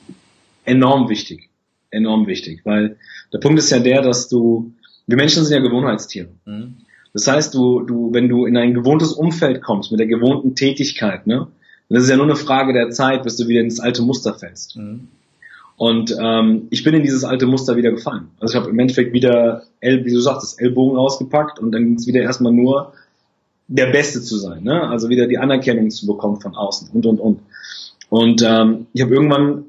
[0.65, 1.49] Enorm wichtig.
[1.93, 2.97] Enorm wichtig, weil
[3.33, 4.73] der Punkt ist ja der, dass du,
[5.07, 6.31] wir Menschen sind ja Gewohnheitstiere.
[6.45, 6.79] Mhm.
[7.17, 11.27] Das heißt, du, du, wenn du in ein gewohntes Umfeld kommst, mit der gewohnten Tätigkeit,
[11.27, 11.47] ne,
[11.89, 14.77] das ist ja nur eine Frage der Zeit, bis du wieder ins alte Muster fällst.
[14.77, 15.09] Mhm.
[15.79, 18.29] Und ähm, ich bin in dieses alte Muster wieder gefallen.
[18.39, 21.85] Also ich habe im Endeffekt wieder, El, wie du sagst, das Ellbogen rausgepackt und dann
[21.85, 22.93] ging es wieder erstmal nur
[23.67, 24.87] der Beste zu sein, ne?
[24.87, 27.41] also wieder die Anerkennung zu bekommen von außen und und und.
[28.11, 29.65] Und ähm, ich habe irgendwann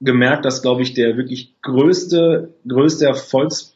[0.00, 3.75] gemerkt, dass, glaube ich, der wirklich größte, größte Erfolgs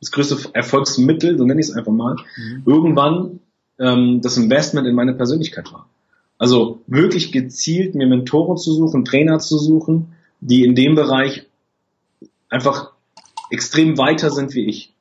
[0.00, 2.62] das größte Erfolgsmittel, so nenne ich es einfach mal, mhm.
[2.66, 3.40] irgendwann
[3.78, 5.88] ähm, das Investment in meine Persönlichkeit war.
[6.38, 11.46] Also wirklich gezielt mir Mentoren zu suchen, Trainer zu suchen, die in dem Bereich
[12.48, 12.92] einfach
[13.50, 14.92] extrem weiter sind wie ich.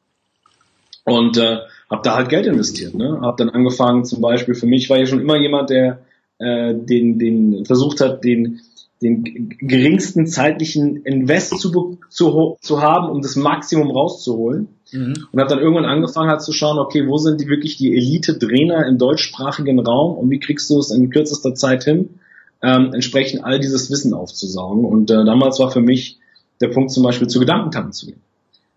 [1.04, 2.96] Und äh, habe da halt Geld investiert.
[2.96, 3.20] Ne?
[3.22, 6.00] Habe dann angefangen, zum Beispiel für mich war ja schon immer jemand, der
[6.40, 8.62] äh, den, den versucht hat, den
[9.02, 14.70] den geringsten zeitlichen Invest zu, zu, zu haben, um das Maximum rauszuholen.
[14.92, 15.28] Mhm.
[15.32, 18.86] Und habe dann irgendwann angefangen hat zu schauen, okay, wo sind die wirklich die Elite-Trainer
[18.88, 22.20] im deutschsprachigen Raum und wie kriegst du es in kürzester Zeit hin,
[22.62, 24.86] ähm, entsprechend all dieses Wissen aufzusaugen.
[24.86, 26.18] Und äh, damals war für mich
[26.62, 28.22] der Punkt zum Beispiel zu Gedankentanken zu gehen.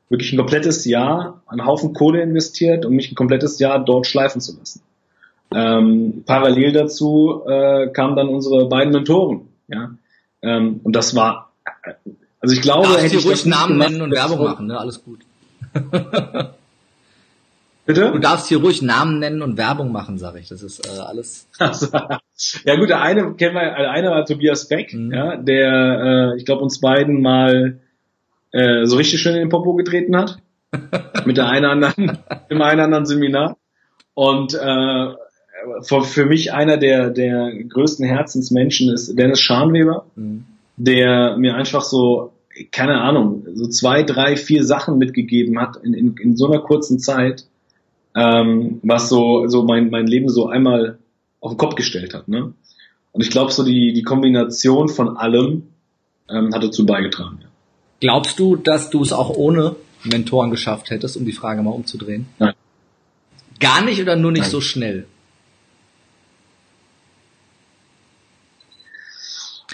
[0.08, 4.40] Wirklich ein komplettes Jahr, einen Haufen Kohle investiert, um mich ein komplettes Jahr dort schleifen
[4.40, 4.82] zu lassen.
[5.52, 9.90] Ähm, parallel dazu äh, kamen dann unsere beiden Mentoren, ja,
[10.42, 11.50] ähm, und das war,
[12.40, 14.78] also ich glaube, Darfst hätte ich ruhig Namen nennen und Werbung machen, ne?
[14.78, 15.20] Alles gut.
[17.87, 18.12] Bitte?
[18.12, 20.48] Du darfst hier ruhig Namen nennen und Werbung machen, sage ich.
[20.48, 21.48] Das ist äh, alles.
[21.59, 21.88] Also,
[22.64, 25.12] ja gut, der eine kennen wir, der eine war Tobias Beck, mhm.
[25.12, 27.80] ja, der, äh, ich glaube, uns beiden mal
[28.52, 30.38] äh, so richtig schön in den Popo getreten hat.
[31.24, 33.56] mit der einen anderen, im einen anderen Seminar.
[34.14, 35.06] Und äh,
[35.83, 40.44] für, für mich einer der, der größten Herzensmenschen ist Dennis Scharnweber, mhm.
[40.76, 42.33] der mir einfach so,
[42.64, 46.98] keine Ahnung, so zwei, drei, vier Sachen mitgegeben hat in, in, in so einer kurzen
[46.98, 47.46] Zeit,
[48.14, 50.98] ähm, was so, so mein, mein Leben so einmal
[51.40, 52.28] auf den Kopf gestellt hat.
[52.28, 52.52] Ne?
[53.12, 55.68] Und ich glaube, so die, die Kombination von allem
[56.28, 57.38] ähm, hat dazu beigetragen.
[57.42, 57.48] Ja.
[58.00, 62.26] Glaubst du, dass du es auch ohne Mentoren geschafft hättest, um die Frage mal umzudrehen?
[62.38, 62.54] Nein.
[63.58, 64.50] Gar nicht oder nur nicht Nein.
[64.50, 65.06] so schnell?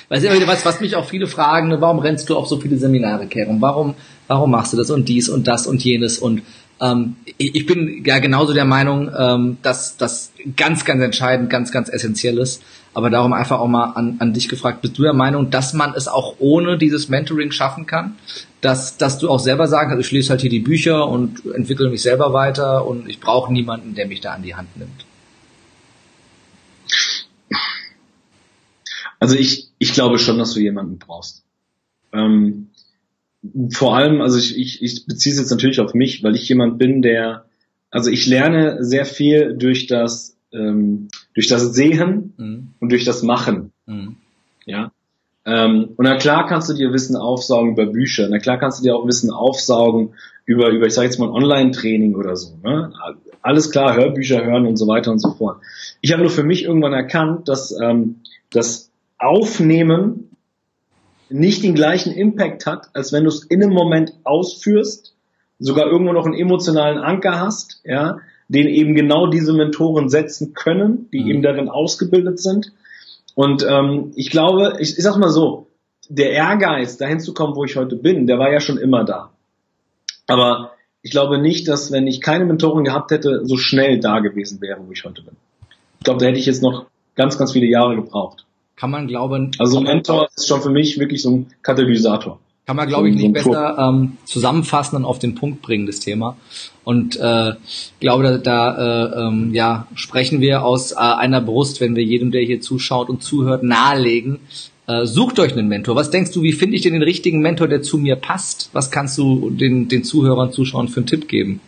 [0.09, 2.77] Weißt du, was, was mich auch viele fragen, ne, warum rennst du auf so viele
[2.77, 3.61] Seminare, Kerem?
[3.61, 3.95] Warum,
[4.29, 6.19] warum machst du das und dies und das und jenes?
[6.19, 6.42] Und
[6.81, 11.88] ähm, ich bin ja genauso der Meinung, ähm, dass das ganz, ganz entscheidend, ganz, ganz
[11.88, 12.62] essentiell ist.
[12.95, 15.92] Aber darum einfach auch mal an, an dich gefragt, bist du der Meinung, dass man
[15.95, 18.14] es auch ohne dieses Mentoring schaffen kann?
[18.62, 21.90] Dass, dass du auch selber sagen kannst, ich lese halt hier die Bücher und entwickle
[21.90, 25.05] mich selber weiter und ich brauche niemanden, der mich da an die Hand nimmt.
[29.19, 31.45] Also ich, ich glaube schon, dass du jemanden brauchst.
[32.13, 32.69] Ähm,
[33.71, 36.79] vor allem, also ich, ich, ich beziehe es jetzt natürlich auf mich, weil ich jemand
[36.79, 37.45] bin, der,
[37.91, 42.69] also ich lerne sehr viel durch das, ähm, durch das Sehen mhm.
[42.81, 43.73] und durch das Machen.
[43.87, 44.17] Mhm.
[44.65, 44.91] Ja.
[45.45, 48.85] Ähm, und na klar kannst du dir Wissen aufsaugen über Bücher, na klar kannst du
[48.85, 52.57] dir auch Wissen aufsaugen über, über ich sage jetzt mal Online-Training oder so.
[52.63, 52.93] Ne?
[53.43, 55.61] Alles klar, Hörbücher hören und so weiter und so fort.
[56.01, 58.17] Ich habe nur für mich irgendwann erkannt, dass, ähm,
[58.51, 58.86] dass
[59.19, 60.37] Aufnehmen
[61.29, 65.15] nicht den gleichen Impact hat, als wenn du es in einem Moment ausführst,
[65.59, 71.09] sogar irgendwo noch einen emotionalen Anker hast, ja, den eben genau diese Mentoren setzen können,
[71.13, 71.31] die mhm.
[71.31, 72.73] eben darin ausgebildet sind.
[73.35, 75.67] Und ähm, ich glaube, ich, ich sag mal so,
[76.09, 79.33] der Ehrgeiz, dahin zu kommen, wo ich heute bin, der war ja schon immer da.
[80.29, 84.61] Aber ich glaube nicht, dass wenn ich keine Mentoren gehabt hätte, so schnell da gewesen
[84.61, 85.37] wäre, wo ich heute bin.
[85.99, 88.46] Ich glaube, da hätte ich jetzt noch ganz, ganz viele Jahre gebraucht.
[88.77, 89.53] Kann man glauben.
[89.59, 92.39] Also Mentor ist schon für mich wirklich so ein Katalysator.
[92.67, 96.37] Kann man, glaube ich, nicht besser ähm, zusammenfassen und auf den Punkt bringen, das Thema.
[96.83, 97.53] Und äh,
[98.01, 102.33] glaube, da, da äh, ähm, ja, sprechen wir aus äh, einer Brust, wenn wir jedem,
[102.33, 104.41] der hier zuschaut und zuhört, nahelegen.
[104.89, 105.95] Äh, sucht euch einen Mentor.
[105.95, 108.69] Was denkst du, wie finde ich denn den richtigen Mentor, der zu mir passt?
[108.73, 111.61] Was kannst du den, den Zuhörern, Zuschauern für einen Tipp geben?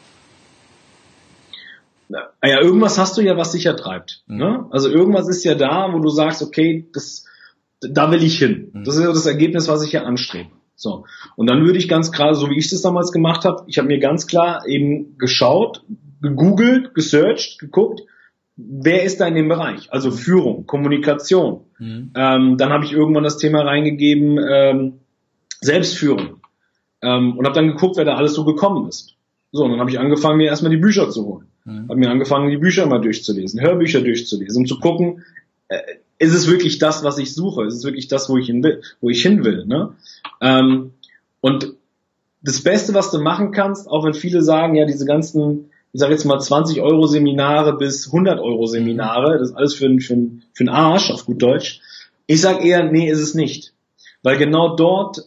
[2.09, 4.23] Ja, irgendwas hast du ja, was dich ja treibt.
[4.27, 4.37] Mhm.
[4.37, 4.67] Ne?
[4.71, 7.25] Also irgendwas ist ja da, wo du sagst, okay, das,
[7.81, 8.71] da will ich hin.
[8.73, 8.85] Mhm.
[8.85, 10.51] Das ist ja das Ergebnis, was ich ja anstrebe.
[10.75, 11.05] So.
[11.37, 13.89] Und dann würde ich ganz klar, so wie ich das damals gemacht habe, ich habe
[13.89, 15.83] mir ganz klar eben geschaut,
[16.23, 18.03] gegoogelt, gesearched, geguckt,
[18.57, 19.93] wer ist da in dem Bereich?
[19.93, 21.65] Also Führung, Kommunikation.
[21.79, 22.13] Mhm.
[22.15, 25.01] Ähm, dann habe ich irgendwann das Thema reingegeben, ähm,
[25.61, 26.41] Selbstführung.
[27.03, 29.17] Ähm, und habe dann geguckt, wer da alles so gekommen ist.
[29.51, 31.48] So, und dann habe ich angefangen, mir erstmal die Bücher zu holen.
[31.69, 31.89] Mhm.
[31.89, 35.25] Habe mir angefangen, die Bücher mal durchzulesen, Hörbücher durchzulesen, um zu gucken,
[35.69, 35.81] äh,
[36.19, 37.65] ist es wirklich das, was ich suche?
[37.65, 38.83] Ist es wirklich das, wo ich hin will?
[39.01, 39.95] Wo ich hin will ne?
[40.41, 40.93] ähm,
[41.41, 41.75] und
[42.43, 46.13] das Beste, was du machen kannst, auch wenn viele sagen, ja, diese ganzen, ich sage
[46.13, 50.17] jetzt mal 20 Euro Seminare bis 100 Euro Seminare, das ist alles für, für,
[50.53, 51.81] für einen Arsch, auf gut Deutsch.
[52.27, 53.73] Ich sage eher, nee, ist es nicht.
[54.23, 55.25] Weil genau dort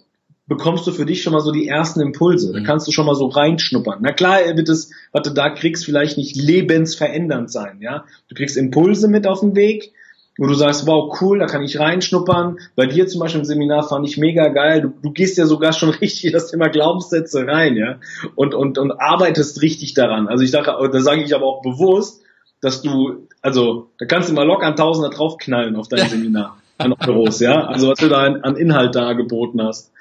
[0.52, 2.52] bekommst du für dich schon mal so die ersten Impulse.
[2.52, 2.66] Da mhm.
[2.66, 4.00] kannst du schon mal so reinschnuppern.
[4.02, 8.04] Na klar, wird es, was du da kriegst, vielleicht nicht lebensverändernd sein, ja.
[8.28, 9.94] Du kriegst Impulse mit auf den Weg,
[10.38, 12.58] wo du sagst, wow, cool, da kann ich reinschnuppern.
[12.76, 14.82] Bei dir zum Beispiel im Seminar fand ich mega geil.
[14.82, 18.00] Du, du gehst ja sogar schon richtig das Thema Glaubenssätze rein, ja.
[18.36, 20.28] Und, und, und arbeitest richtig daran.
[20.28, 22.24] Also ich dachte, da sage ich aber auch bewusst,
[22.60, 26.58] dass du, also, da kannst du mal locker einen Tausender draufknallen auf dein Seminar.
[26.78, 27.68] An Euros, ja.
[27.68, 29.92] Also was du da an, an Inhalt da geboten hast.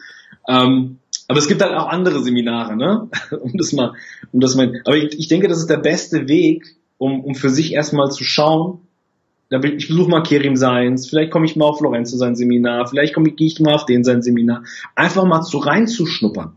[0.48, 0.98] Ähm,
[1.29, 3.09] aber es gibt halt auch andere Seminare, ne?
[3.40, 3.94] um das mal,
[4.33, 4.81] um das mal.
[4.85, 8.24] Aber ich, ich denke, das ist der beste Weg, um, um für sich erstmal zu
[8.24, 8.81] schauen.
[9.48, 12.87] Da will, ich besuche mal Kerim Seins, vielleicht komme ich mal auf Lorenzo sein Seminar,
[12.87, 14.62] vielleicht komme ich, gehe ich mal auf den sein Seminar.
[14.94, 16.53] Einfach mal so reinzuschnuppern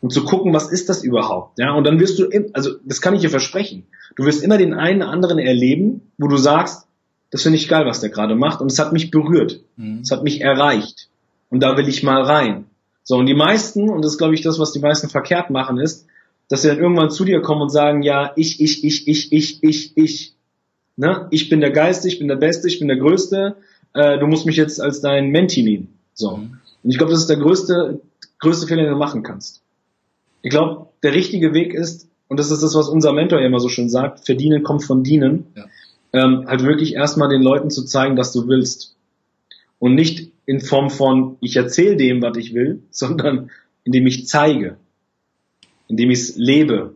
[0.00, 1.72] und zu gucken, was ist das überhaupt, ja?
[1.72, 3.84] Und dann wirst du, also das kann ich dir versprechen.
[4.16, 6.86] Du wirst immer den einen anderen erleben, wo du sagst,
[7.30, 10.00] das finde ich geil, was der gerade macht und es hat mich berührt, mhm.
[10.02, 11.08] es hat mich erreicht
[11.50, 12.66] und da will ich mal rein.
[13.04, 15.78] So, und die meisten, und das ist, glaube ich, das, was die meisten verkehrt machen,
[15.78, 16.06] ist,
[16.48, 19.62] dass sie dann irgendwann zu dir kommen und sagen, ja, ich, ich, ich, ich, ich,
[19.62, 20.34] ich, ich.
[20.96, 21.26] Ne?
[21.30, 23.56] Ich bin der Geiste, ich bin der Beste, ich bin der Größte,
[23.94, 25.98] äh, du musst mich jetzt als dein Menti nehmen.
[26.14, 26.36] So.
[26.36, 26.58] Mhm.
[26.82, 28.00] Und ich glaube, das ist der größte,
[28.38, 29.62] größte Fehler, den du machen kannst.
[30.42, 33.60] Ich glaube, der richtige Weg ist, und das ist das, was unser Mentor ja immer
[33.60, 35.64] so schön sagt, verdienen kommt von dienen, ja.
[36.12, 38.96] ähm, halt wirklich erstmal den Leuten zu zeigen, dass du willst.
[39.78, 43.50] Und nicht in Form von, ich erzähle dem, was ich will, sondern
[43.84, 44.76] indem ich zeige,
[45.88, 46.94] indem ich es lebe,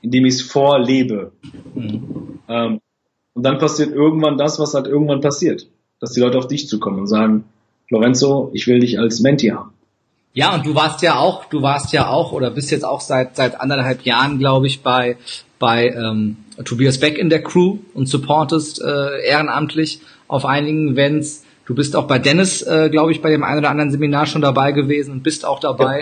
[0.00, 1.32] indem ich es vorlebe.
[1.74, 2.40] Mhm.
[2.48, 2.80] Ähm,
[3.34, 5.68] und dann passiert irgendwann das, was halt irgendwann passiert,
[6.00, 7.44] dass die Leute auf dich zukommen und sagen,
[7.88, 9.72] Lorenzo, ich will dich als Menti haben.
[10.34, 13.36] Ja, und du warst ja auch, du warst ja auch oder bist jetzt auch seit
[13.36, 15.18] seit anderthalb Jahren, glaube ich, bei
[15.58, 21.44] bei ähm, Tobias Beck in der Crew und supportest äh, ehrenamtlich auf einigen Events.
[21.72, 24.42] Du bist auch bei Dennis, äh, glaube ich, bei dem einen oder anderen Seminar schon
[24.42, 26.00] dabei gewesen und bist auch dabei.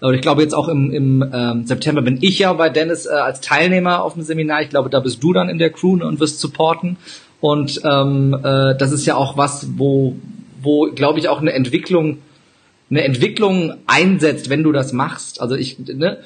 [0.00, 0.08] Ja.
[0.08, 3.10] Und ich glaube, jetzt auch im, im ähm, September bin ich ja bei Dennis äh,
[3.10, 4.62] als Teilnehmer auf dem Seminar.
[4.62, 6.96] Ich glaube, da bist du dann in der Crew und wirst supporten.
[7.38, 10.16] Und ähm, äh, das ist ja auch was, wo,
[10.62, 12.16] wo glaube ich, auch eine Entwicklung,
[12.88, 15.42] eine Entwicklung einsetzt, wenn du das machst.
[15.42, 16.16] Also ich, ne,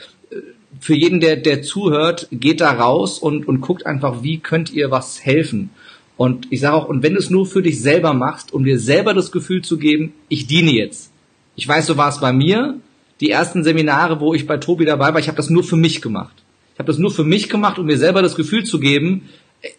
[0.79, 4.93] für jeden, der, der zuhört, geht da raus und, und guckt einfach, wie könnt ihr
[4.93, 5.71] was helfen.
[6.17, 8.79] Und ich sage auch, und wenn du es nur für dich selber machst, um dir
[8.79, 11.11] selber das Gefühl zu geben, ich diene jetzt.
[11.57, 12.77] Ich weiß, so war es bei mir.
[13.21, 16.01] Die ersten Seminare, wo ich bei Tobi dabei war, ich habe das nur für mich
[16.03, 16.35] gemacht.
[16.75, 19.29] Ich habe das nur für mich gemacht, um mir selber das Gefühl zu geben,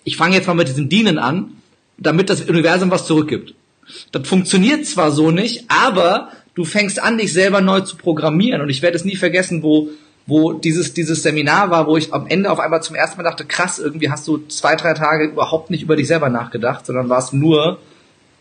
[0.03, 1.51] ich fange jetzt mal mit diesem Dienen an,
[1.97, 3.53] damit das Universum was zurückgibt.
[4.11, 8.61] Das funktioniert zwar so nicht, aber du fängst an, dich selber neu zu programmieren.
[8.61, 9.89] Und ich werde es nie vergessen, wo
[10.27, 13.45] wo dieses, dieses Seminar war, wo ich am Ende auf einmal zum ersten Mal dachte,
[13.45, 17.33] krass, irgendwie hast du zwei, drei Tage überhaupt nicht über dich selber nachgedacht, sondern warst
[17.33, 17.79] nur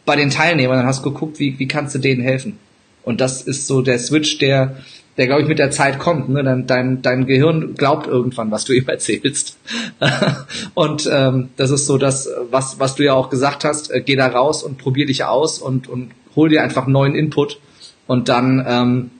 [0.06, 2.58] bei den Teilnehmern und hast geguckt, wie, wie kannst du denen helfen.
[3.02, 4.76] Und das ist so der Switch, der,
[5.18, 6.30] der glaube ich mit der Zeit kommt.
[6.30, 6.42] Ne?
[6.42, 9.58] Dein, dein, dein Gehirn glaubt irgendwann, was du ihm erzählst.
[10.72, 14.16] und ähm, das ist so das, was, was du ja auch gesagt hast, äh, geh
[14.16, 17.60] da raus und probier dich aus und, und hol dir einfach neuen Input.
[18.06, 19.10] Und dann ähm,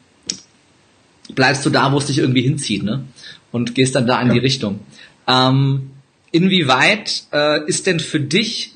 [1.34, 3.04] bleibst du da, wo es dich irgendwie hinzieht, ne?
[3.52, 4.34] Und gehst dann da in ja.
[4.34, 4.80] die Richtung.
[5.28, 5.90] Ähm,
[6.32, 8.72] inwieweit äh, ist denn für dich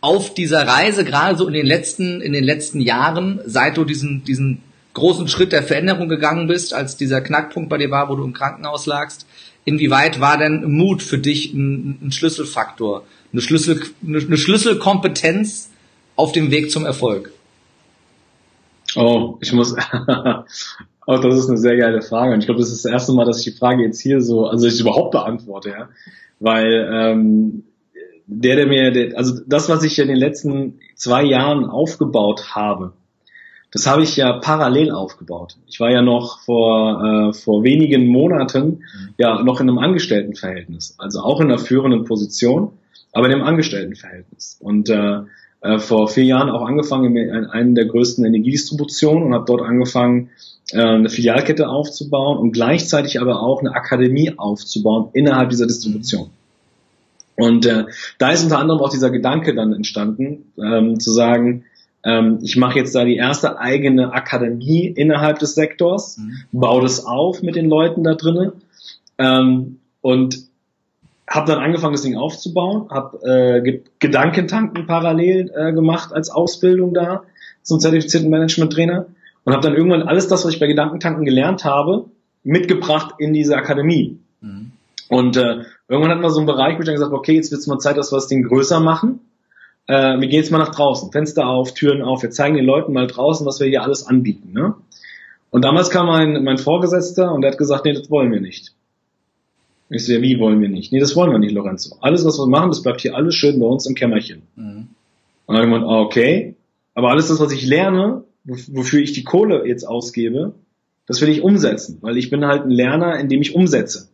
[0.00, 4.24] auf dieser Reise, gerade so in den letzten, in den letzten Jahren, seit du diesen,
[4.24, 4.62] diesen
[4.94, 8.32] großen Schritt der Veränderung gegangen bist, als dieser Knackpunkt bei dir war, wo du im
[8.32, 9.26] Krankenhaus lagst,
[9.64, 13.04] inwieweit war denn Mut für dich ein, ein Schlüsselfaktor?
[13.32, 15.70] eine Schlüssel, eine Schlüsselkompetenz
[16.16, 17.32] auf dem Weg zum Erfolg?
[18.94, 19.74] Oh, ich muss,
[21.08, 22.34] oh, das ist eine sehr geile Frage.
[22.34, 24.46] Und ich glaube, das ist das erste Mal, dass ich die Frage jetzt hier so,
[24.46, 25.88] also ich überhaupt beantworte, ja.
[26.38, 27.64] Weil ähm,
[28.26, 32.92] der, der mir, der, also das, was ich in den letzten zwei Jahren aufgebaut habe,
[33.72, 35.56] das habe ich ja parallel aufgebaut.
[35.66, 39.14] Ich war ja noch vor, äh, vor wenigen Monaten mhm.
[39.16, 42.72] ja noch in einem Angestelltenverhältnis, also auch in einer führenden Position,
[43.12, 44.58] aber in einem Angestelltenverhältnis.
[44.60, 45.20] Und äh,
[45.60, 50.30] äh, vor vier Jahren auch angefangen in einer der größten Energiedistributionen und habe dort angefangen,
[50.72, 56.30] äh, eine Filialkette aufzubauen und gleichzeitig aber auch eine Akademie aufzubauen innerhalb dieser Distribution.
[57.36, 57.84] Und äh,
[58.18, 61.64] da ist unter anderem auch dieser Gedanke dann entstanden, ähm, zu sagen,
[62.04, 66.32] ähm, ich mache jetzt da die erste eigene Akademie innerhalb des Sektors, mhm.
[66.52, 68.52] baue das auf mit den Leuten da drinnen
[69.18, 70.47] ähm, und
[71.28, 77.24] habe dann angefangen, das Ding aufzubauen, habe äh, Gedankentanken parallel äh, gemacht als Ausbildung da
[77.62, 79.06] zum zertifizierten Management-Trainer
[79.44, 82.06] und habe dann irgendwann alles das, was ich bei Gedankentanken gelernt habe,
[82.44, 84.18] mitgebracht in diese Akademie.
[84.40, 84.72] Mhm.
[85.10, 87.50] Und äh, irgendwann hatten wir so einen Bereich, wo ich dann gesagt habe, okay, jetzt
[87.50, 89.20] wird es mal Zeit, dass wir das Ding größer machen.
[89.86, 92.92] Äh, wir gehen jetzt mal nach draußen, Fenster auf, Türen auf, wir zeigen den Leuten
[92.92, 94.52] mal draußen, was wir hier alles anbieten.
[94.52, 94.74] Ne?
[95.50, 98.74] Und damals kam mein, mein Vorgesetzter und der hat gesagt, nee, das wollen wir nicht.
[99.90, 100.92] Ich so, ja, wie wollen wir nicht?
[100.92, 101.96] Nee, das wollen wir nicht, Lorenzo.
[102.00, 104.42] Alles, was wir machen, das bleibt hier alles schön bei uns im Kämmerchen.
[104.56, 104.88] Mhm.
[105.46, 106.54] Und dann habe ich gemeint, okay,
[106.94, 110.52] aber alles das, was ich lerne, wofür ich die Kohle jetzt ausgebe,
[111.06, 114.08] das will ich umsetzen, weil ich bin halt ein Lerner, in dem ich umsetze.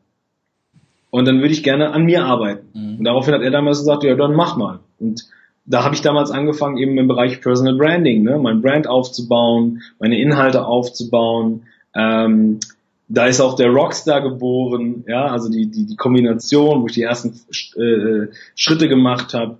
[1.10, 2.66] Und dann würde ich gerne an mir arbeiten.
[2.72, 2.98] Mhm.
[2.98, 4.80] Und daraufhin hat er damals gesagt, ja, dann mach mal.
[5.00, 5.26] Und
[5.66, 10.20] da habe ich damals angefangen, eben im Bereich Personal Branding, ne, mein Brand aufzubauen, meine
[10.20, 11.62] Inhalte aufzubauen,
[11.94, 12.60] ähm,
[13.08, 17.02] da ist auch der Rockstar geboren, ja, also die, die, die Kombination, wo ich die
[17.02, 17.34] ersten
[17.76, 19.58] äh, Schritte gemacht habe.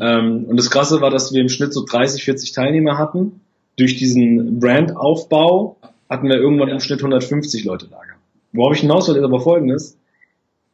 [0.00, 3.40] Ähm, und das Krasse war, dass wir im Schnitt so 30, 40 Teilnehmer hatten.
[3.76, 5.76] Durch diesen Brandaufbau
[6.08, 8.20] hatten wir irgendwann im Schnitt 150 Leute da gehabt.
[8.52, 9.98] Worauf ich hinaus will, ist aber folgendes.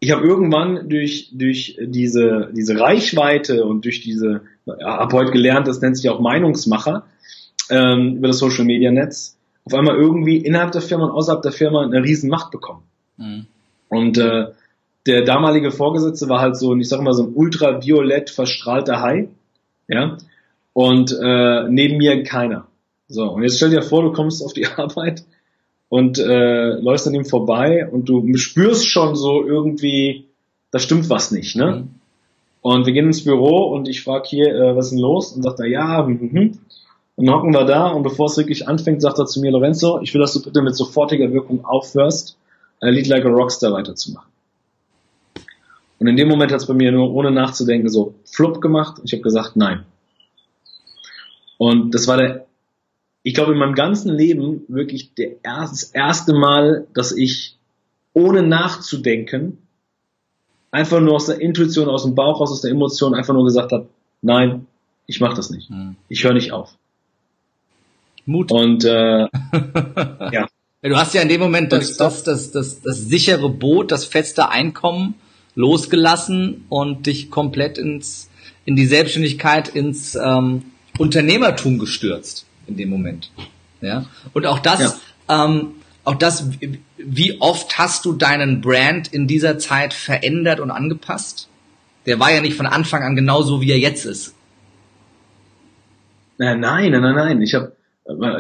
[0.00, 5.66] Ich habe irgendwann durch, durch diese, diese Reichweite und durch diese, ja, habe heute gelernt,
[5.66, 7.04] das nennt sich auch Meinungsmacher
[7.70, 9.38] ähm, über das Social Media Netz,
[9.72, 12.83] auf einmal irgendwie innerhalb der Firma und außerhalb der Firma eine riesen Macht bekommen.
[13.16, 13.46] Mhm.
[13.88, 14.48] Und äh,
[15.06, 19.28] der damalige Vorgesetzte war halt so, ich sag mal, so ein ultraviolett verstrahlter Hai,
[19.88, 20.18] ja,
[20.72, 22.66] und äh, neben mir keiner.
[23.09, 25.24] So, und jetzt stell dir vor, du kommst auf die Arbeit
[25.88, 30.26] und äh, läufst an ihm vorbei und du spürst schon so irgendwie,
[30.70, 31.85] da stimmt was nicht, ne?
[31.85, 31.88] Mhm.
[32.62, 35.33] Und wir gehen ins Büro und ich frage hier, äh, was ist denn los?
[35.33, 36.59] Und sagt er, ja, hm, hm, hm.
[37.20, 40.00] Und dann hocken wir da und bevor es wirklich anfängt, sagt er zu mir, Lorenzo,
[40.00, 42.38] ich will, dass du bitte mit sofortiger Wirkung aufhörst,
[42.80, 44.30] ein Lied Like a Rockstar weiterzumachen.
[45.98, 49.04] Und in dem Moment hat es bei mir nur ohne nachzudenken so flupp gemacht und
[49.04, 49.85] ich habe gesagt, nein.
[51.59, 52.46] Und das war der,
[53.22, 57.59] ich glaube in meinem ganzen Leben wirklich der erst, das erste Mal, dass ich
[58.14, 59.59] ohne nachzudenken
[60.70, 63.90] einfach nur aus der Intuition, aus dem Bauch, aus der Emotion einfach nur gesagt habe,
[64.22, 64.66] nein,
[65.06, 65.68] ich mache das nicht.
[65.68, 65.96] Hm.
[66.09, 66.78] Ich höre nicht auf.
[68.26, 68.52] Mut.
[68.52, 68.88] Und äh,
[70.33, 70.48] ja.
[70.83, 74.48] Du hast ja in dem Moment das, das, das, das, das sichere Boot, das feste
[74.48, 75.14] Einkommen
[75.54, 78.30] losgelassen und dich komplett ins
[78.64, 80.62] in die Selbstständigkeit, ins ähm,
[80.98, 83.30] Unternehmertum gestürzt in dem Moment.
[83.80, 84.06] Ja.
[84.33, 85.44] Und auch das, ja.
[85.44, 85.72] ähm,
[86.04, 86.50] auch das,
[86.96, 91.48] wie oft hast du deinen Brand in dieser Zeit verändert und angepasst?
[92.06, 94.35] Der war ja nicht von Anfang an genauso, wie er jetzt ist.
[96.38, 97.42] Nein, nein, nein, nein.
[97.42, 97.72] Ich habe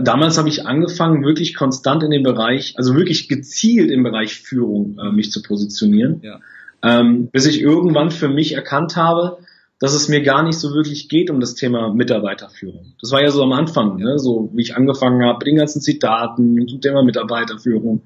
[0.02, 4.98] damals habe ich angefangen, wirklich konstant in dem Bereich, also wirklich gezielt im Bereich Führung
[4.98, 6.40] äh, mich zu positionieren, ja.
[6.82, 9.38] ähm, bis ich irgendwann für mich erkannt habe,
[9.80, 12.92] dass es mir gar nicht so wirklich geht um das Thema Mitarbeiterführung.
[13.00, 14.18] Das war ja so am Anfang, ne?
[14.18, 18.02] so wie ich angefangen habe, mit den ganzen Zitaten zum Thema Mitarbeiterführung.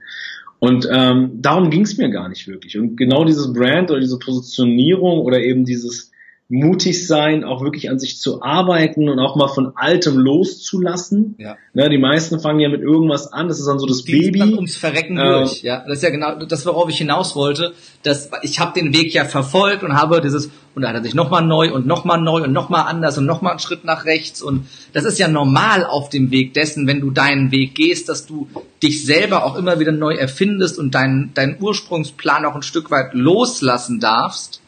[0.61, 2.79] Und ähm, darum ging es mir gar nicht wirklich.
[2.79, 6.13] Und genau dieses Brand oder diese Positionierung oder eben dieses
[6.49, 11.37] mutig sein, auch wirklich an sich zu arbeiten und auch mal von Altem loszulassen.
[11.39, 11.57] Ja.
[11.73, 14.39] Ne, die meisten fangen ja mit irgendwas an, das ist dann so das die Baby.
[14.41, 15.63] Dann ums Verrecken äh, durch.
[15.63, 17.73] Ja, das ist ja genau das, worauf ich hinaus wollte.
[18.03, 21.15] Dass ich habe den Weg ja verfolgt und habe dieses und da hat er sich
[21.15, 24.67] nochmal neu und nochmal neu und nochmal anders und nochmal einen Schritt nach rechts und
[24.93, 28.49] das ist ja normal auf dem Weg dessen, wenn du deinen Weg gehst, dass du
[28.83, 33.15] dich selber auch immer wieder neu erfindest und deinen deinen Ursprungsplan auch ein Stück weit
[33.15, 34.61] loslassen darfst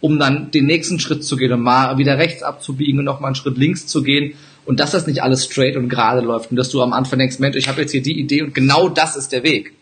[0.00, 3.34] um dann den nächsten Schritt zu gehen und mal wieder rechts abzubiegen und nochmal einen
[3.34, 4.34] Schritt links zu gehen
[4.64, 7.38] und dass das nicht alles straight und gerade läuft und dass du am Anfang denkst,
[7.38, 9.72] Mensch, ich habe jetzt hier die Idee und genau das ist der Weg.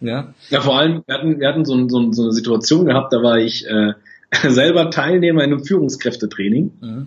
[0.00, 3.22] Ja, ja vor allem, wir hatten, wir hatten so, so, so eine Situation gehabt, da
[3.22, 3.94] war ich äh,
[4.48, 6.72] selber Teilnehmer in einem Führungskräftetraining.
[6.80, 7.06] Mhm.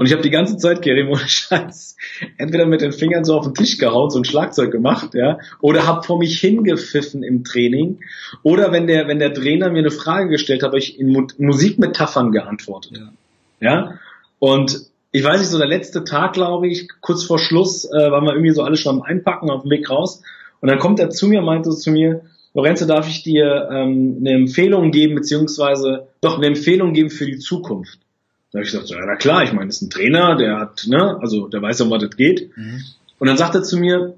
[0.00, 1.94] Und ich habe die ganze Zeit, Kerim, ohne Scheiß,
[2.38, 5.86] entweder mit den Fingern so auf den Tisch gehauen, so ein Schlagzeug gemacht, ja, oder
[5.86, 8.00] habe vor mich hingepfiffen im Training.
[8.42, 12.32] Oder wenn der, wenn der Trainer mir eine Frage gestellt hat, habe ich in Musikmetaphern
[12.32, 12.92] geantwortet.
[12.96, 13.12] Ja.
[13.60, 13.98] ja.
[14.38, 18.24] Und ich weiß nicht, so der letzte Tag, glaube ich, kurz vor Schluss, äh, waren
[18.24, 20.22] wir irgendwie so alle schon am Einpacken auf dem Weg raus.
[20.62, 22.22] Und dann kommt er zu mir, meinte zu mir,
[22.54, 27.38] Lorenzo, darf ich dir ähm, eine Empfehlung geben, beziehungsweise doch eine Empfehlung geben für die
[27.38, 27.98] Zukunft?
[28.52, 30.86] Da habe ich gesagt, ja, na klar, ich meine, das ist ein Trainer, der hat,
[30.86, 32.56] ne, also der weiß, um was das geht.
[32.56, 32.82] Mhm.
[33.18, 34.14] Und dann sagt er zu mir,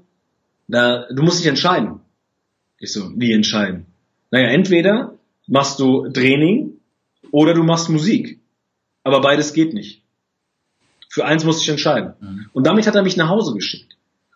[0.67, 1.99] da, du musst dich entscheiden.
[2.79, 3.85] Ich so, wie entscheiden?
[4.31, 5.13] Naja, entweder
[5.47, 6.79] machst du Training
[7.31, 8.39] oder du machst Musik.
[9.03, 10.01] Aber beides geht nicht.
[11.09, 12.13] Für eins musste ich entscheiden.
[12.19, 12.45] Mhm.
[12.53, 13.95] Und damit hat er mich nach Hause geschickt.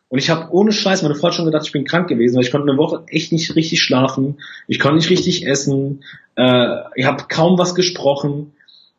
[0.10, 2.44] Und ich habe ohne Scheiß, meine Frau hat schon gedacht, ich bin krank gewesen, weil
[2.44, 4.38] ich konnte eine Woche echt nicht richtig schlafen,
[4.68, 6.04] ich konnte nicht richtig essen,
[6.36, 8.54] äh, ich habe kaum was gesprochen.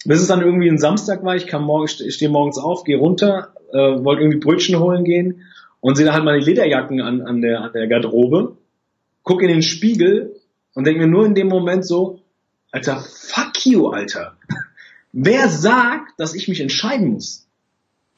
[0.05, 2.99] Bis es dann irgendwie ein Samstag war, ich kam morgen, ich stehe morgens auf, gehe
[2.99, 5.43] runter, äh, wollte irgendwie Brötchen holen gehen
[5.81, 8.57] und sehe da halt meine Lederjacken an, an, der, an der Garderobe,
[9.23, 10.37] gucke in den Spiegel
[10.75, 12.21] und denke mir nur in dem Moment so,
[12.71, 14.37] Alter, fuck you, Alter.
[15.13, 17.49] Wer sagt, dass ich mich entscheiden muss?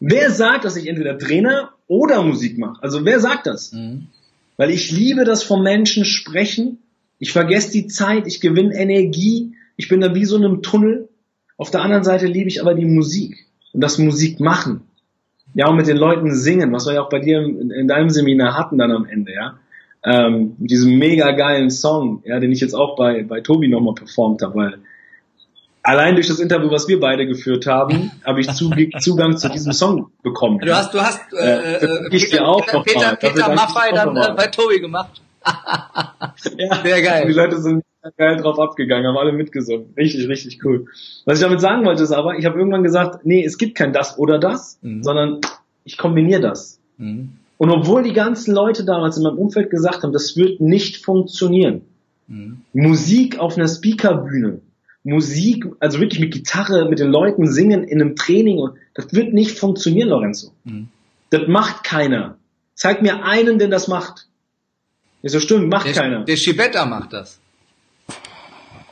[0.00, 2.82] Wer sagt, dass ich entweder Trainer oder Musik mache?
[2.82, 3.72] Also wer sagt das?
[3.72, 4.08] Mhm.
[4.56, 6.78] Weil ich liebe das vom Menschen sprechen.
[7.18, 11.09] Ich vergesse die Zeit, ich gewinne Energie, ich bin da wie so in einem Tunnel.
[11.60, 13.44] Auf der anderen Seite liebe ich aber die Musik
[13.74, 14.80] und das Musik machen.
[15.52, 18.08] Ja, und mit den Leuten singen, was wir ja auch bei dir in, in deinem
[18.08, 19.58] Seminar hatten dann am Ende, ja.
[20.02, 23.92] Ähm, mit diesem mega geilen Song, ja, den ich jetzt auch bei, bei Tobi nochmal
[23.92, 24.78] performt habe, weil
[25.82, 28.48] allein durch das Interview, was wir beide geführt haben, habe ich
[29.00, 30.60] Zugang zu diesem Song bekommen.
[30.60, 34.32] Du hast, du hast äh, äh, Peter, dir auch Peter, Peter, Peter Maffei dann äh,
[34.34, 35.20] bei Tobi gemacht.
[35.44, 37.26] ja, sehr geil.
[37.26, 37.84] Die Leute sind
[38.16, 39.92] geil drauf abgegangen, haben alle mitgesungen.
[39.96, 40.86] Richtig, richtig cool.
[41.24, 43.92] Was ich damit sagen wollte, ist aber, ich habe irgendwann gesagt, nee, es gibt kein
[43.92, 45.02] das oder das, mhm.
[45.02, 45.40] sondern
[45.84, 46.80] ich kombiniere das.
[46.96, 47.32] Mhm.
[47.58, 51.82] Und obwohl die ganzen Leute damals in meinem Umfeld gesagt haben, das wird nicht funktionieren.
[52.26, 52.62] Mhm.
[52.72, 54.60] Musik auf einer Speakerbühne,
[55.02, 59.34] Musik, also wirklich mit Gitarre, mit den Leuten singen in einem Training und das wird
[59.34, 60.52] nicht funktionieren, Lorenzo.
[60.64, 60.88] Mhm.
[61.30, 62.38] Das macht keiner.
[62.74, 64.26] Zeig mir einen, der das macht.
[65.22, 66.24] Ist so stimmt, macht der, keiner.
[66.24, 67.39] Der Schibetta macht das.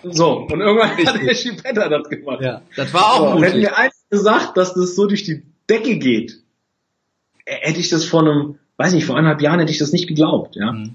[0.02, 2.40] So, und irgendwann hat der Schibetta das gemacht.
[2.42, 5.98] Ja, das war auch so, Hätten mir eins gesagt, dass das so durch die Decke
[5.98, 6.38] geht,
[7.44, 10.56] hätte ich das vor einem, weiß nicht, vor eineinhalb Jahren hätte ich das nicht geglaubt,
[10.56, 10.72] ja.
[10.72, 10.94] Mhm.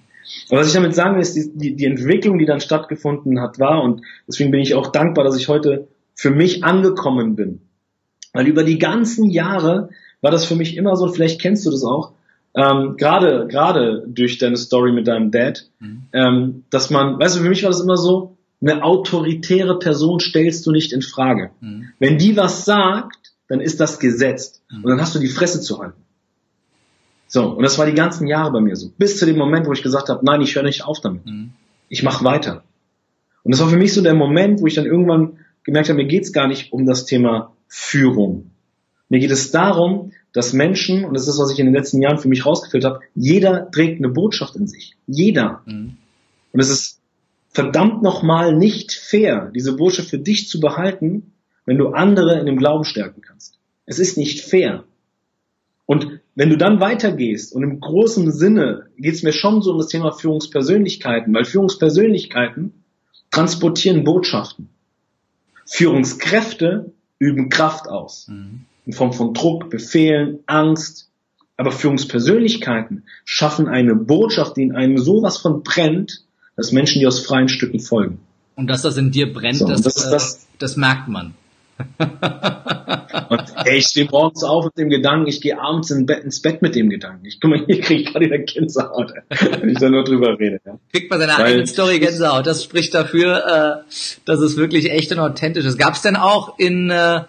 [0.50, 3.60] Aber was ich damit sagen will, ist, die, die, die Entwicklung, die dann stattgefunden hat,
[3.60, 7.62] war, und deswegen bin ich auch dankbar, dass ich heute für mich angekommen bin.
[8.32, 9.90] Weil über die ganzen Jahre
[10.22, 12.14] war das für mich immer so, vielleicht kennst du das auch,
[12.56, 16.04] ähm, gerade gerade durch deine Story mit deinem Dad, mhm.
[16.14, 18.33] ähm, dass man, weißt du, für mich war das immer so,
[18.64, 21.52] eine autoritäre Person stellst du nicht in Frage.
[21.60, 21.90] Mhm.
[22.00, 24.84] Wenn die was sagt, dann ist das gesetzt mhm.
[24.84, 26.02] und dann hast du die Fresse zu halten.
[27.28, 28.92] So, und das war die ganzen Jahre bei mir so.
[28.98, 31.26] Bis zu dem Moment, wo ich gesagt habe, nein, ich höre nicht auf damit.
[31.26, 31.52] Mhm.
[31.90, 32.64] Ich mache weiter.
[33.44, 36.08] Und das war für mich so der Moment, wo ich dann irgendwann gemerkt habe, mir
[36.08, 38.52] geht es gar nicht um das Thema Führung.
[39.10, 42.18] Mir geht es darum, dass Menschen, und das ist, was ich in den letzten Jahren
[42.18, 44.96] für mich rausgeführt habe, jeder trägt eine Botschaft in sich.
[45.08, 45.62] Jeder.
[45.66, 45.98] Mhm.
[46.52, 47.00] Und es ist
[47.54, 51.34] verdammt nochmal nicht fair, diese Botschaft für dich zu behalten,
[51.66, 53.60] wenn du andere in dem Glauben stärken kannst.
[53.86, 54.84] Es ist nicht fair.
[55.86, 59.78] Und wenn du dann weitergehst und im großen Sinne geht es mir schon so um
[59.78, 62.74] das Thema Führungspersönlichkeiten, weil Führungspersönlichkeiten
[63.32, 64.70] transportieren Botschaften.
[65.66, 68.28] Führungskräfte üben Kraft aus.
[68.28, 68.62] Mhm.
[68.86, 71.10] In Form von Druck, Befehlen, Angst.
[71.56, 76.26] Aber Führungspersönlichkeiten schaffen eine Botschaft, die in einem sowas von brennt,
[76.56, 78.20] dass Menschen, die aus freien Stücken folgen.
[78.56, 81.34] Und dass das in dir brennt, so, das, das, das, äh, das merkt man.
[83.30, 86.42] Und ey, ich stehe morgens auf mit dem Gedanken, ich gehe abends in Bett, ins
[86.42, 87.26] Bett mit dem Gedanken.
[87.26, 89.14] Ich mal, hier kriege ich gerade wieder Gänsehaut,
[89.60, 90.60] wenn ich da nur drüber rede.
[90.66, 90.78] Ja.
[90.92, 92.46] Kriegt man seine eigene Story Gänsehaut.
[92.46, 93.92] Das spricht dafür, äh,
[94.26, 95.78] dass es wirklich echt und authentisch ist.
[95.78, 97.22] Gab es denn auch in, äh,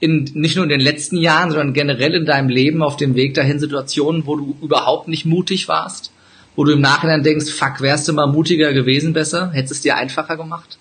[0.00, 3.34] in nicht nur in den letzten Jahren, sondern generell in deinem Leben auf dem Weg
[3.34, 6.12] dahin Situationen, wo du überhaupt nicht mutig warst?
[6.56, 9.50] Wo du im Nachhinein denkst, fuck, wärst du mal mutiger gewesen besser?
[9.52, 10.78] Hättest es dir einfacher gemacht?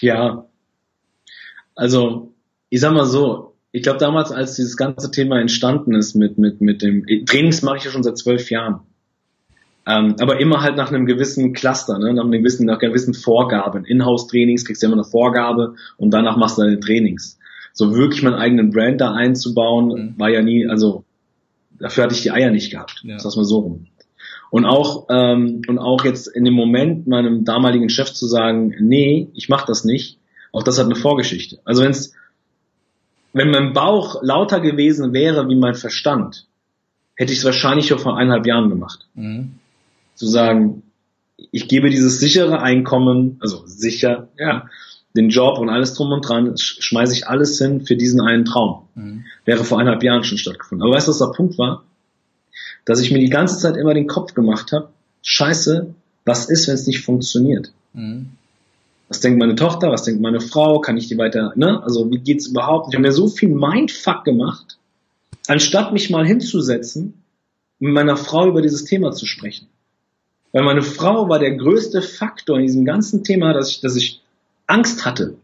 [0.00, 0.46] Ja,
[1.74, 2.34] also,
[2.70, 6.60] ich sag mal so, ich glaube damals, als dieses ganze Thema entstanden ist mit, mit,
[6.60, 8.80] mit dem Trainings mache ich ja schon seit zwölf Jahren.
[9.86, 12.14] Ähm, aber immer halt nach einem gewissen Cluster, ne?
[12.14, 13.84] nach, einem gewissen, nach einer gewissen Vorgaben.
[13.84, 17.38] Inhouse-Trainings kriegst du immer eine Vorgabe und danach machst du deine Trainings.
[17.72, 20.14] So wirklich meinen eigenen Brand da einzubauen, mhm.
[20.18, 21.04] war ja nie, also
[21.78, 23.02] dafür hatte ich die Eier nicht gehabt.
[23.04, 23.16] Ja.
[23.16, 23.86] Das mal so rum.
[24.50, 29.28] Und auch ähm, und auch jetzt in dem Moment meinem damaligen Chef zu sagen, nee,
[29.34, 30.18] ich mach das nicht,
[30.54, 31.58] Auch das hat eine Vorgeschichte.
[31.64, 32.14] Also wenn's,
[33.32, 36.46] wenn mein Bauch lauter gewesen wäre wie mein Verstand,
[37.16, 39.08] hätte ich es wahrscheinlich schon vor eineinhalb Jahren gemacht.
[39.14, 39.56] Mhm.
[40.14, 40.84] Zu sagen,
[41.50, 44.68] ich gebe dieses sichere Einkommen, also sicher, ja,
[45.16, 48.82] den Job und alles drum und dran, schmeiße ich alles hin für diesen einen Traum.
[48.94, 49.24] Mhm.
[49.44, 50.84] Wäre vor eineinhalb Jahren schon stattgefunden.
[50.84, 51.84] Aber weißt du, was der Punkt war?
[52.84, 54.88] Dass ich mir die ganze Zeit immer den Kopf gemacht habe,
[55.22, 55.94] scheiße,
[56.24, 57.72] was ist, wenn es nicht funktioniert?
[57.92, 58.30] Mhm.
[59.08, 61.82] Was denkt meine Tochter, was denkt meine Frau, kann ich die weiter, ne?
[61.82, 62.88] Also wie geht's überhaupt?
[62.88, 64.78] Ich habe mir so viel Mindfuck gemacht,
[65.46, 67.22] anstatt mich mal hinzusetzen,
[67.78, 69.68] mit meiner Frau über dieses Thema zu sprechen.
[70.52, 74.22] Weil meine Frau war der größte Faktor in diesem ganzen Thema, dass ich, dass ich
[74.66, 75.36] Angst hatte,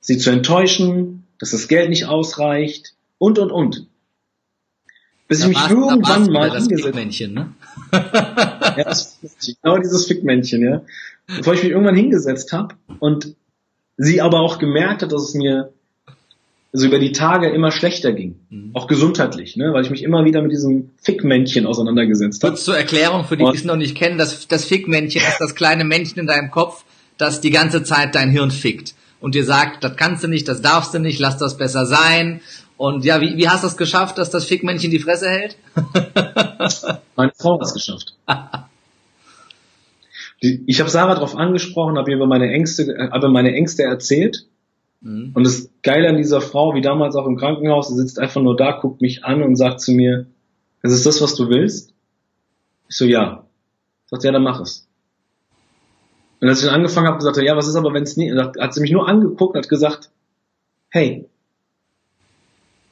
[0.00, 3.86] sie zu enttäuschen, dass das Geld nicht ausreicht und, und, und.
[5.28, 7.54] Bis da ich mich irgendwann mal das Fickmännchen, ne?
[7.92, 9.18] ja, das
[9.62, 10.82] genau dieses Fickmännchen, ja.
[11.26, 13.34] Bevor ich mich irgendwann hingesetzt habe und
[13.96, 15.72] sie aber auch gemerkt hat, dass es mir
[16.72, 18.70] also über die Tage immer schlechter ging, mhm.
[18.72, 22.52] auch gesundheitlich, ne, weil ich mich immer wieder mit diesem Fickmännchen auseinandergesetzt habe.
[22.52, 25.54] Kurz zur Erklärung für die, die es noch nicht kennen, das, das Fickmännchen ist das
[25.54, 26.84] kleine Männchen in deinem Kopf,
[27.22, 30.60] das die ganze Zeit dein Hirn fickt und dir sagt, das kannst du nicht, das
[30.60, 32.40] darfst du nicht, lass das besser sein.
[32.76, 35.56] Und ja, wie, wie hast du es geschafft, dass das Fickmännchen die Fresse hält?
[37.16, 38.14] Meine Frau hat es geschafft.
[40.40, 44.46] ich habe Sarah darauf angesprochen, habe ihr über meine Ängste, habe meine Ängste erzählt.
[45.00, 45.30] Mhm.
[45.34, 48.56] Und das Geile an dieser Frau, wie damals auch im Krankenhaus, sie sitzt einfach nur
[48.56, 50.26] da, guckt mich an und sagt zu mir,
[50.82, 51.92] ist es das, was du willst?
[52.88, 53.44] Ich so, ja.
[54.06, 54.88] Sagt, ja, dann mach es.
[56.42, 58.74] Und als ich dann angefangen habe, gesagt, ja, was ist aber, wenn es nicht, hat
[58.74, 60.10] sie mich nur angeguckt und hat gesagt,
[60.88, 61.28] hey,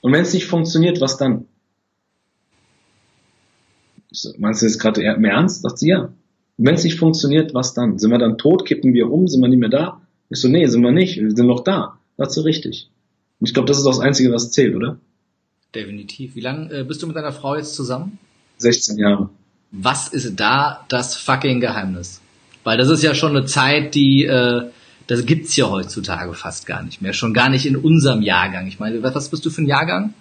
[0.03, 1.46] und wenn es nicht funktioniert, was dann?
[4.12, 5.62] So, meinst du jetzt gerade im Ernst?
[5.62, 6.12] Sagt sie, ja.
[6.59, 7.98] Wenn es nicht funktioniert, was dann?
[7.98, 10.01] Sind wir dann tot, kippen wir um, sind wir nicht mehr da?
[10.28, 11.98] Ich so, nee, sind wir nicht, wir sind noch da.
[12.18, 12.88] Sagt sie richtig.
[13.40, 15.01] Und ich glaube, das ist das Einzige, was zählt, oder?
[15.74, 16.36] Definitiv.
[16.36, 18.20] Wie lange äh, bist du mit deiner Frau jetzt zusammen?
[18.59, 19.28] 16 Jahre.
[19.72, 22.20] Was ist da das fucking Geheimnis?
[22.65, 24.63] Weil das ist ja schon eine Zeit, die, äh,
[25.07, 27.13] das gibt's ja heutzutage fast gar nicht mehr.
[27.13, 28.67] Schon gar nicht in unserem Jahrgang.
[28.67, 30.15] Ich meine, was bist du für ein Jahrgang?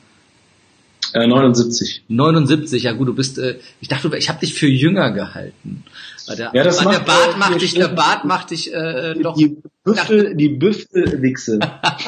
[1.14, 2.04] Äh, 79.
[2.08, 5.84] 79, ja gut, du bist, äh, ich dachte, ich habe dich für jünger gehalten.
[6.38, 9.36] Der, ja, das macht, der Bart macht dich, der Bart macht dich äh, doch.
[9.36, 11.56] Die Büffel, die Büffelwichse.
[11.98, 12.06] ich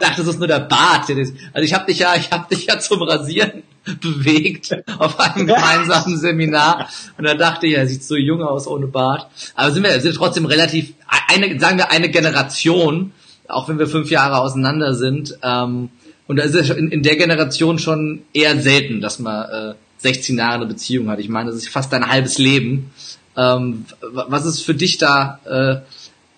[0.00, 1.08] dachte, das ist nur der Bart.
[1.08, 3.62] Also ich habe dich ja, ich habe dich ja zum Rasieren
[4.00, 8.86] bewegt auf einem gemeinsamen Seminar und da dachte ich, er sieht so jung aus ohne
[8.86, 9.28] Bart.
[9.54, 10.94] Aber sind wir sind trotzdem relativ
[11.28, 13.12] eine, sagen wir eine Generation,
[13.48, 15.38] auch wenn wir fünf Jahre auseinander sind.
[15.42, 15.90] Ähm,
[16.26, 20.36] und da ist es in, in der Generation schon eher selten, dass man äh, 16
[20.36, 21.20] Jahre eine Beziehung hat.
[21.20, 22.90] Ich meine, das ist fast ein halbes Leben.
[23.36, 25.86] Ähm, was ist für dich da äh,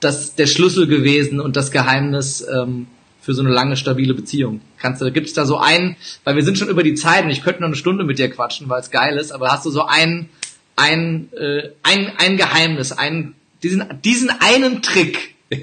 [0.01, 2.87] das der Schlüssel gewesen und das Geheimnis ähm,
[3.29, 4.63] für so eine lange stabile Beziehung?
[4.79, 7.31] Kannst du, gibt es da so einen, weil wir sind schon über die Zeit und
[7.31, 9.71] ich könnte noch eine Stunde mit dir quatschen, weil es geil ist, aber hast du
[9.71, 10.31] so ein
[10.77, 15.35] ein äh, ein, ein Geheimnis, einen diesen diesen einen Trick,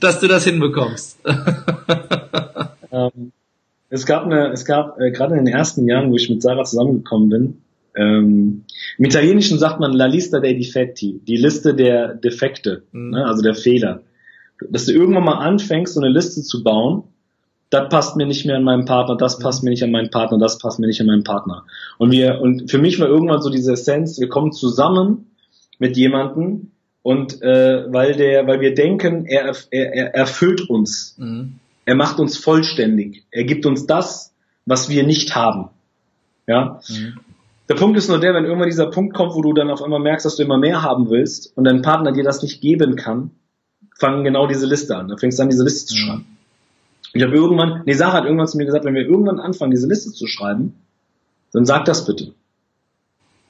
[0.00, 1.20] dass du das hinbekommst?
[2.90, 3.30] ähm,
[3.88, 6.64] es gab eine, es gab äh, gerade in den ersten Jahren, wo ich mit Sarah
[6.64, 7.62] zusammengekommen bin,
[7.94, 8.64] ähm,
[8.98, 13.10] im Italienischen sagt man La lista dei difetti, die Liste der Defekte, mhm.
[13.10, 14.02] ne, also der Fehler.
[14.70, 17.04] Dass du irgendwann mal anfängst, so eine Liste zu bauen,
[17.70, 20.38] das passt mir nicht mehr an meinen Partner, das passt mir nicht an meinen Partner,
[20.38, 21.64] das passt mir nicht an meinen Partner.
[21.98, 25.26] Und wir, und für mich war irgendwann so diese Essenz, wir kommen zusammen
[25.78, 26.70] mit jemandem
[27.02, 31.16] und äh, weil der, weil wir denken, er, er, er erfüllt uns.
[31.18, 31.58] Mhm.
[31.84, 33.24] Er macht uns vollständig.
[33.30, 34.32] Er gibt uns das,
[34.64, 35.68] was wir nicht haben.
[36.46, 36.80] Ja.
[36.88, 37.20] Mhm.
[37.68, 40.00] Der Punkt ist nur der, wenn irgendwann dieser Punkt kommt, wo du dann auf einmal
[40.00, 43.32] merkst, dass du immer mehr haben willst und dein Partner dir das nicht geben kann,
[43.98, 45.08] fangen genau diese Liste an.
[45.08, 46.06] Da fängst du an, diese Liste zu mhm.
[46.06, 46.26] schreiben.
[47.14, 49.88] Ich habe irgendwann, nee, Sarah hat irgendwann zu mir gesagt, wenn wir irgendwann anfangen, diese
[49.88, 50.74] Liste zu schreiben,
[51.52, 52.34] dann sag das bitte.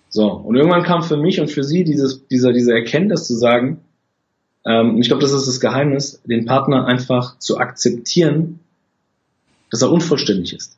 [0.08, 3.80] So, und irgendwann kam für mich und für sie dieses, dieser, diese Erkenntnis zu sagen,
[4.64, 8.60] ähm, ich glaube, das ist das Geheimnis, den Partner einfach zu akzeptieren,
[9.70, 10.76] dass er unvollständig ist.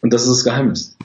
[0.00, 0.96] Und das ist das Geheimnis.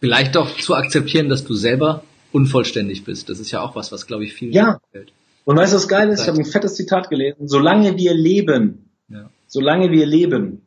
[0.00, 3.28] Vielleicht auch zu akzeptieren, dass du selber unvollständig bist.
[3.28, 4.80] Das ist ja auch was, was glaube ich viel ja.
[4.92, 5.12] Fällt.
[5.44, 6.22] Und weißt du, was geil ist?
[6.22, 7.48] Ich habe ein fettes Zitat gelesen.
[7.48, 9.30] Solange wir leben, ja.
[9.46, 10.62] solange wir leben,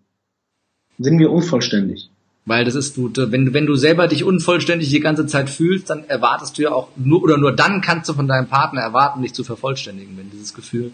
[0.97, 2.09] sind wir unvollständig.
[2.45, 6.03] Weil das ist, du, wenn, wenn du selber dich unvollständig die ganze Zeit fühlst, dann
[6.05, 9.33] erwartest du ja auch nur, oder nur dann kannst du von deinem Partner erwarten, dich
[9.33, 10.17] zu vervollständigen.
[10.17, 10.91] Wenn dieses Gefühl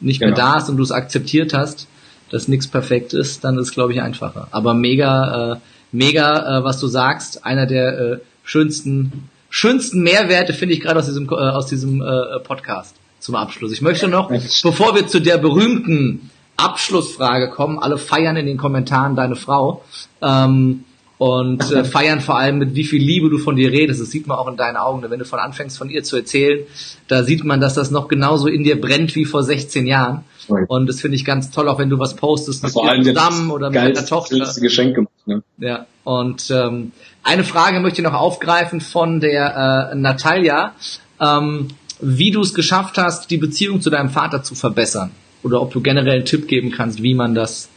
[0.00, 0.34] nicht genau.
[0.34, 1.88] mehr da ist und du es akzeptiert hast,
[2.30, 4.48] dass nichts perfekt ist, dann ist es, glaube ich, einfacher.
[4.50, 5.56] Aber mega, äh,
[5.92, 11.06] mega, äh, was du sagst, einer der äh, schönsten schönsten Mehrwerte finde ich gerade aus
[11.06, 13.72] diesem, äh, aus diesem äh, Podcast zum Abschluss.
[13.72, 19.16] Ich möchte noch, bevor wir zu der berühmten Abschlussfrage kommen, alle feiern in den Kommentaren
[19.16, 19.82] deine Frau.
[20.20, 20.84] Ähm,
[21.18, 24.02] und äh, feiern vor allem mit wie viel Liebe du von dir redest.
[24.02, 25.02] Das sieht man auch in deinen Augen.
[25.08, 26.66] Wenn du von anfängst von ihr zu erzählen,
[27.08, 30.24] da sieht man, dass das noch genauso in dir brennt wie vor 16 Jahren.
[30.68, 33.70] Und das finde ich ganz toll, auch wenn du was postest mit dir zusammen oder
[33.70, 34.36] mit deiner Tochter.
[34.60, 35.42] Geschenk gemacht, ne?
[35.58, 35.86] Ja.
[36.04, 36.92] Und ähm,
[37.26, 40.74] eine Frage möchte ich noch aufgreifen von der äh, Natalia,
[41.20, 41.68] ähm,
[42.00, 45.10] wie du es geschafft hast, die Beziehung zu deinem Vater zu verbessern.
[45.42, 47.68] Oder ob du generell einen Tipp geben kannst, wie man das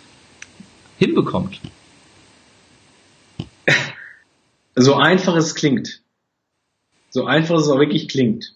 [0.97, 1.59] hinbekommt.
[4.75, 6.03] So einfach es klingt.
[7.09, 8.53] So einfach es auch wirklich klingt.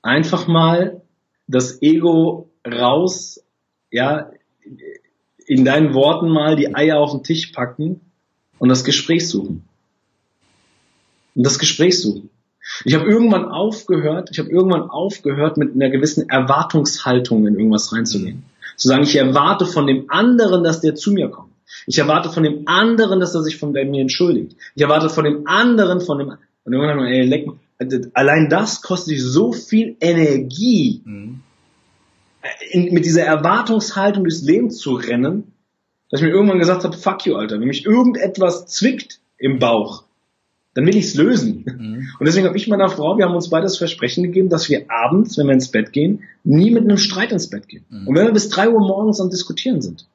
[0.00, 1.02] Einfach mal
[1.48, 3.42] das Ego raus,
[3.90, 4.30] ja,
[5.46, 8.00] in deinen Worten mal die Eier auf den Tisch packen
[8.58, 9.68] und das Gespräch suchen.
[11.34, 12.30] Und das Gespräch suchen.
[12.84, 18.44] Ich habe irgendwann aufgehört, ich habe irgendwann aufgehört, mit einer gewissen Erwartungshaltung in irgendwas reinzugehen.
[18.76, 21.52] Zu sagen, ich erwarte von dem anderen, dass der zu mir kommt.
[21.86, 24.56] Ich erwarte von dem anderen, dass er sich von mir entschuldigt.
[24.74, 26.32] Ich erwarte von dem anderen, von dem,
[26.64, 27.46] und irgendwann, ey, leck,
[28.14, 31.40] allein das kostet dich so viel Energie, mhm.
[32.70, 35.52] in, mit dieser Erwartungshaltung durchs Leben zu rennen,
[36.10, 40.03] dass ich mir irgendwann gesagt habe, fuck you, Alter, wenn mich irgendetwas zwickt im Bauch,
[40.74, 41.64] dann will ich's lösen.
[41.66, 42.08] Mhm.
[42.18, 44.86] Und deswegen habe ich meiner Frau, wir haben uns beide das Versprechen gegeben, dass wir
[44.90, 47.84] abends, wenn wir ins Bett gehen, nie mit einem Streit ins Bett gehen.
[47.88, 48.08] Mhm.
[48.08, 50.06] Und wenn wir bis drei Uhr morgens am Diskutieren sind.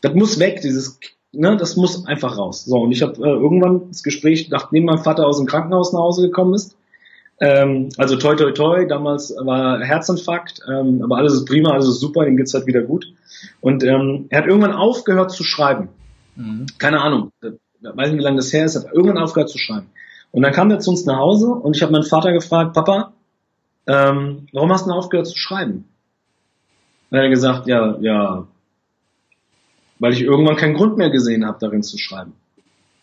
[0.00, 0.98] Das muss weg, dieses,
[1.30, 2.64] ne, das muss einfach raus.
[2.64, 6.00] So, und ich habe äh, irgendwann das Gespräch, nachdem mein Vater aus dem Krankenhaus nach
[6.00, 6.76] Hause gekommen ist,
[7.40, 12.00] ähm, also toi toi toi, damals war Herzinfarkt, ähm, aber alles ist prima, alles ist
[12.00, 13.12] super, dem geht's halt wieder gut.
[13.60, 15.88] Und ähm, er hat irgendwann aufgehört zu schreiben.
[16.36, 16.66] Mhm.
[16.78, 17.32] Keine Ahnung,
[17.82, 19.86] weiß nicht, wie lange das her ist, hat irgendwann aufgehört zu schreiben.
[20.30, 23.12] Und dann kam er zu uns nach Hause und ich habe meinen Vater gefragt, Papa,
[23.86, 25.84] ähm, warum hast du denn aufgehört zu schreiben?
[27.10, 28.46] Und er hat gesagt, ja, ja,
[29.98, 32.32] weil ich irgendwann keinen Grund mehr gesehen habe, darin zu schreiben.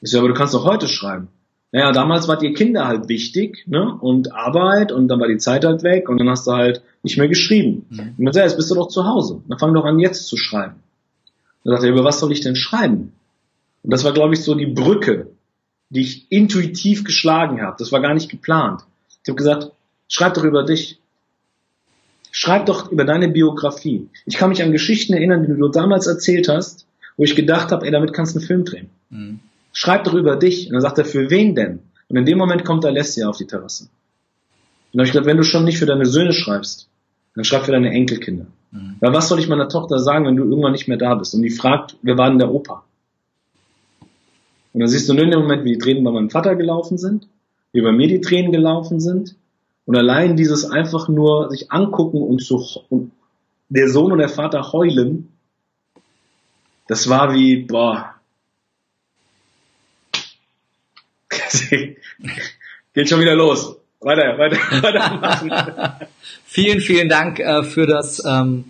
[0.02, 1.28] Ich so, aber du kannst doch heute schreiben.
[1.72, 3.96] Naja, damals war dir Kinder halt wichtig, ne?
[4.02, 7.18] Und Arbeit und dann war die Zeit halt weg und dann hast du halt nicht
[7.18, 7.86] mehr geschrieben.
[7.90, 8.16] Mhm.
[8.18, 9.42] Und dann sagt jetzt bist du doch zu Hause.
[9.48, 10.76] Dann fang doch an, jetzt zu schreiben.
[11.64, 13.14] Dann sagt er, über was soll ich denn schreiben?
[13.84, 15.28] Und das war, glaube ich, so die Brücke,
[15.90, 17.76] die ich intuitiv geschlagen habe.
[17.80, 18.82] Das war gar nicht geplant.
[19.24, 19.72] Ich habe gesagt,
[20.08, 21.00] schreib doch über dich.
[22.32, 24.08] Schreib doch über deine Biografie.
[24.26, 26.86] Ich kann mich an Geschichten erinnern, die du damals erzählt hast,
[27.18, 28.90] wo ich gedacht habe, ey, damit kannst du einen Film drehen.
[29.10, 29.40] Mhm.
[29.74, 30.68] Schreib doch über dich.
[30.68, 31.80] Und dann sagt er, für wen denn?
[32.08, 33.86] Und in dem Moment kommt Alessia auf die Terrasse.
[33.86, 33.90] Und
[34.94, 36.88] dann habe ich gedacht, wenn du schon nicht für deine Söhne schreibst,
[37.36, 38.46] dann schreib für deine Enkelkinder.
[38.72, 38.96] Mhm.
[39.00, 41.34] Weil was soll ich meiner Tochter sagen, wenn du irgendwann nicht mehr da bist?
[41.34, 42.84] Und die fragt, wer war denn der Opa?
[44.80, 46.98] Und dann siehst du nur in dem Moment, wie die Tränen bei meinem Vater gelaufen
[46.98, 47.28] sind,
[47.74, 49.36] wie bei mir die Tränen gelaufen sind.
[49.86, 53.12] Und allein dieses einfach nur sich angucken und, zu, und
[53.68, 55.34] der Sohn und der Vater heulen,
[56.88, 58.16] das war wie, boah.
[62.94, 63.76] Geht schon wieder los.
[64.00, 66.08] Weiter, weiter, weiter.
[66.46, 68.64] vielen, vielen Dank äh, für das ähm,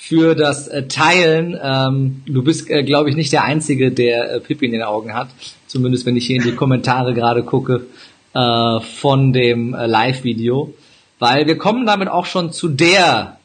[0.00, 1.58] für das äh, Teilen.
[1.60, 5.12] Ähm, du bist, äh, glaube ich, nicht der Einzige, der äh, Pippi in den Augen
[5.12, 5.28] hat.
[5.66, 7.86] Zumindest wenn ich hier in die Kommentare gerade gucke
[8.30, 10.72] von dem Live-Video.
[11.18, 13.38] Weil wir kommen damit auch schon zu der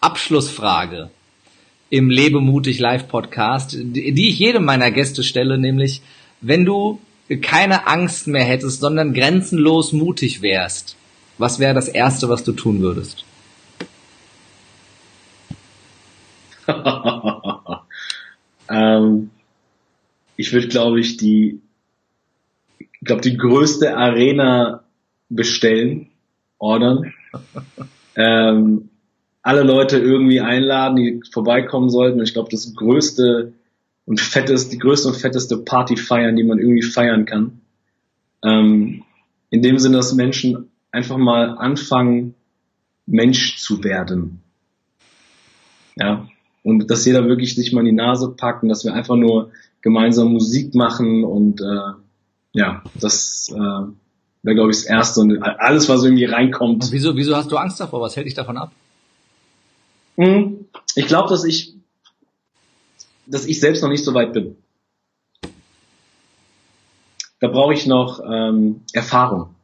[0.00, 1.10] Abschlussfrage
[1.90, 6.00] im Lebemutig Live Podcast, die ich jedem meiner Gäste stelle, nämlich
[6.40, 6.98] wenn du
[7.42, 10.96] keine Angst mehr hättest, sondern grenzenlos mutig wärst,
[11.38, 13.24] was wäre das Erste, was du tun würdest?
[18.68, 19.30] ähm,
[20.36, 21.60] ich würde, glaube ich, die,
[22.78, 24.84] ich glaube, die größte Arena
[25.28, 26.08] bestellen,
[26.58, 27.12] ordern.
[28.16, 28.88] ähm,
[29.42, 32.20] alle Leute irgendwie einladen, die vorbeikommen sollten.
[32.20, 33.52] Und ich glaube, das größte
[34.04, 37.60] und fetteste, die größte und fetteste Party feiern, die man irgendwie feiern kann.
[38.44, 39.04] Ähm,
[39.50, 42.34] in dem Sinne, dass Menschen einfach mal anfangen,
[43.06, 44.40] Mensch zu werden.
[45.96, 46.28] Ja.
[46.62, 49.50] Und dass jeder wirklich sich mal in die Nase packt und dass wir einfach nur
[49.80, 51.92] gemeinsam Musik machen und äh,
[52.52, 53.58] ja, das äh,
[54.42, 56.84] wäre, glaube ich, das Erste und alles, was irgendwie reinkommt.
[56.84, 58.00] Und wieso, wieso hast du Angst davor?
[58.00, 58.72] Was hält dich davon ab?
[60.16, 61.74] Hm, ich glaube, dass ich,
[63.26, 64.56] dass ich selbst noch nicht so weit bin.
[67.40, 69.54] Da brauche ich noch ähm, Erfahrung.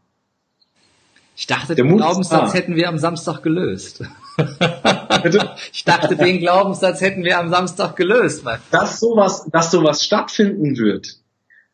[1.37, 4.03] Ich dachte, Der den Glaubenssatz hätten wir am Samstag gelöst.
[5.73, 8.45] ich dachte, den Glaubenssatz hätten wir am Samstag gelöst.
[8.71, 11.19] Dass sowas, dass sowas stattfinden wird,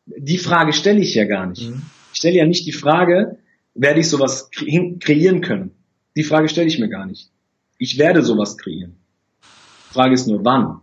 [0.05, 1.69] die Frage stelle ich ja gar nicht.
[1.69, 1.81] Mhm.
[2.11, 3.37] ich stelle ja nicht die Frage,
[3.73, 5.71] werde ich sowas kreieren können?
[6.15, 7.29] Die Frage stelle ich mir gar nicht.
[7.77, 8.95] Ich werde sowas kreieren.
[9.89, 10.81] Die Frage ist nur, wann?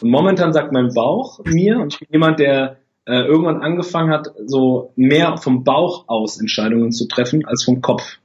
[0.00, 4.28] Und momentan sagt mein Bauch mir, und ich bin jemand, der äh, irgendwann angefangen hat,
[4.46, 8.18] so mehr vom Bauch aus Entscheidungen zu treffen als vom Kopf.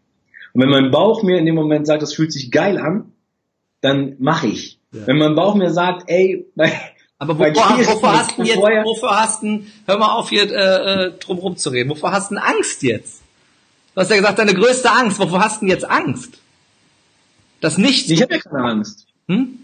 [0.53, 3.11] Und wenn mein Bauch mir in dem Moment sagt, das fühlt sich geil an,
[3.81, 4.79] dann mache ich.
[4.91, 5.07] Ja.
[5.07, 6.45] Wenn mein Bauch mir sagt, ey,
[7.17, 11.11] aber wovor, wovor hast du jetzt, wovor hast du, hör mal auf hier äh, äh,
[11.19, 13.21] drum reden, wovor hast du Angst jetzt?
[13.93, 16.39] Du hast ja gesagt, deine größte Angst, wovor hast du jetzt Angst?
[17.61, 18.09] Das nicht.
[18.09, 19.05] Ich habe ja keine Angst.
[19.27, 19.59] Hm?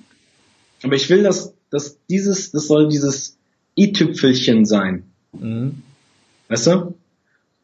[0.84, 3.38] Aber ich will, dass, dass dieses, das soll dieses
[3.78, 5.04] i-Tüpfelchen sein.
[5.34, 5.82] Mhm.
[6.50, 6.96] Weißt du?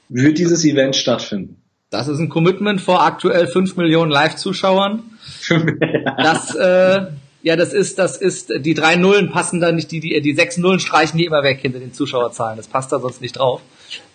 [0.08, 1.56] wird dieses Event stattfinden.
[1.90, 5.04] Das ist ein Commitment vor aktuell 5 Millionen Live-Zuschauern.
[6.18, 7.06] das, äh,
[7.42, 10.56] ja, das ist, das ist, die drei Nullen passen da nicht, die, die, die sechs
[10.56, 12.56] Nullen streichen die immer weg hinter den Zuschauerzahlen.
[12.56, 13.60] Das passt da sonst nicht drauf.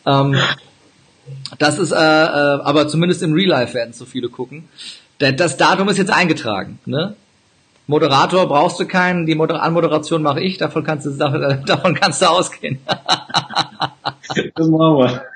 [0.05, 0.35] Ähm,
[1.59, 4.67] das ist, äh, äh, aber zumindest im Real Life werden so viele gucken.
[5.19, 7.15] Das Datum ist jetzt eingetragen, ne?
[7.87, 11.11] Moderator brauchst du keinen, die Moder Anmoderation mache ich, davon kannst du,
[11.65, 12.79] davon kannst du ausgehen.
[14.55, 15.30] das machen wir.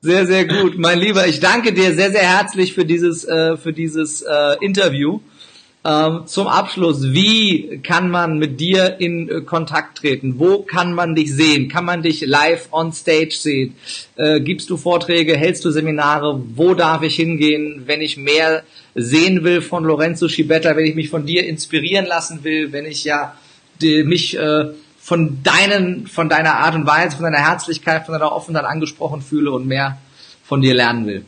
[0.00, 1.26] Sehr, sehr gut, mein Lieber.
[1.26, 5.20] Ich danke dir sehr, sehr herzlich für dieses, äh, für dieses äh, Interview.
[5.86, 10.38] Ähm, zum Abschluss, wie kann man mit dir in äh, Kontakt treten?
[10.38, 11.68] Wo kann man dich sehen?
[11.68, 13.74] Kann man dich live on stage sehen?
[14.16, 15.36] Äh, gibst du Vorträge?
[15.36, 16.40] Hältst du Seminare?
[16.54, 18.62] Wo darf ich hingehen, wenn ich mehr
[18.94, 23.04] sehen will von Lorenzo Schibetta, wenn ich mich von dir inspirieren lassen will, wenn ich
[23.04, 23.36] ja
[23.82, 24.68] die, mich äh,
[25.04, 29.52] von deinen, von deiner Art und Weise, von deiner Herzlichkeit, von deiner Offenheit angesprochen fühle
[29.52, 29.98] und mehr
[30.42, 31.26] von dir lernen will?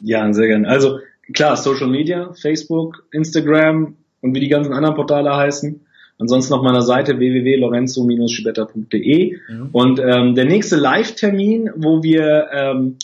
[0.00, 0.68] Ja, sehr gerne.
[0.68, 0.98] Also
[1.32, 5.80] klar, Social Media, Facebook, Instagram und wie die ganzen anderen Portale heißen.
[6.18, 9.38] Ansonsten auf meiner Seite www.lorenzo-schibetta.de.
[9.48, 9.68] Mhm.
[9.70, 12.96] Und ähm, der nächste Live-Termin, wo wir ähm,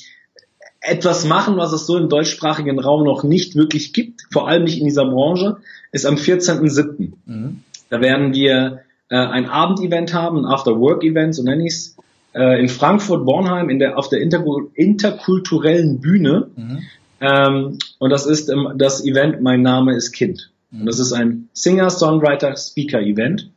[0.80, 4.80] etwas machen, was es so im deutschsprachigen Raum noch nicht wirklich gibt, vor allem nicht
[4.80, 5.58] in dieser Branche,
[5.92, 7.12] ist am 14.07.
[7.26, 7.60] Mhm.
[7.90, 11.96] Da werden wir äh, ein Abendevent haben, ein After-Work-Event, so nenne ich es,
[12.34, 14.44] äh, in Frankfurt-Bornheim in der, auf der inter
[14.74, 16.48] interkulturellen Bühne.
[16.56, 16.78] Mhm.
[17.20, 20.50] Ähm, und das ist ähm, das Event Mein Name ist Kind.
[20.72, 23.50] Und das ist ein Singer-Songwriter-Speaker-Event.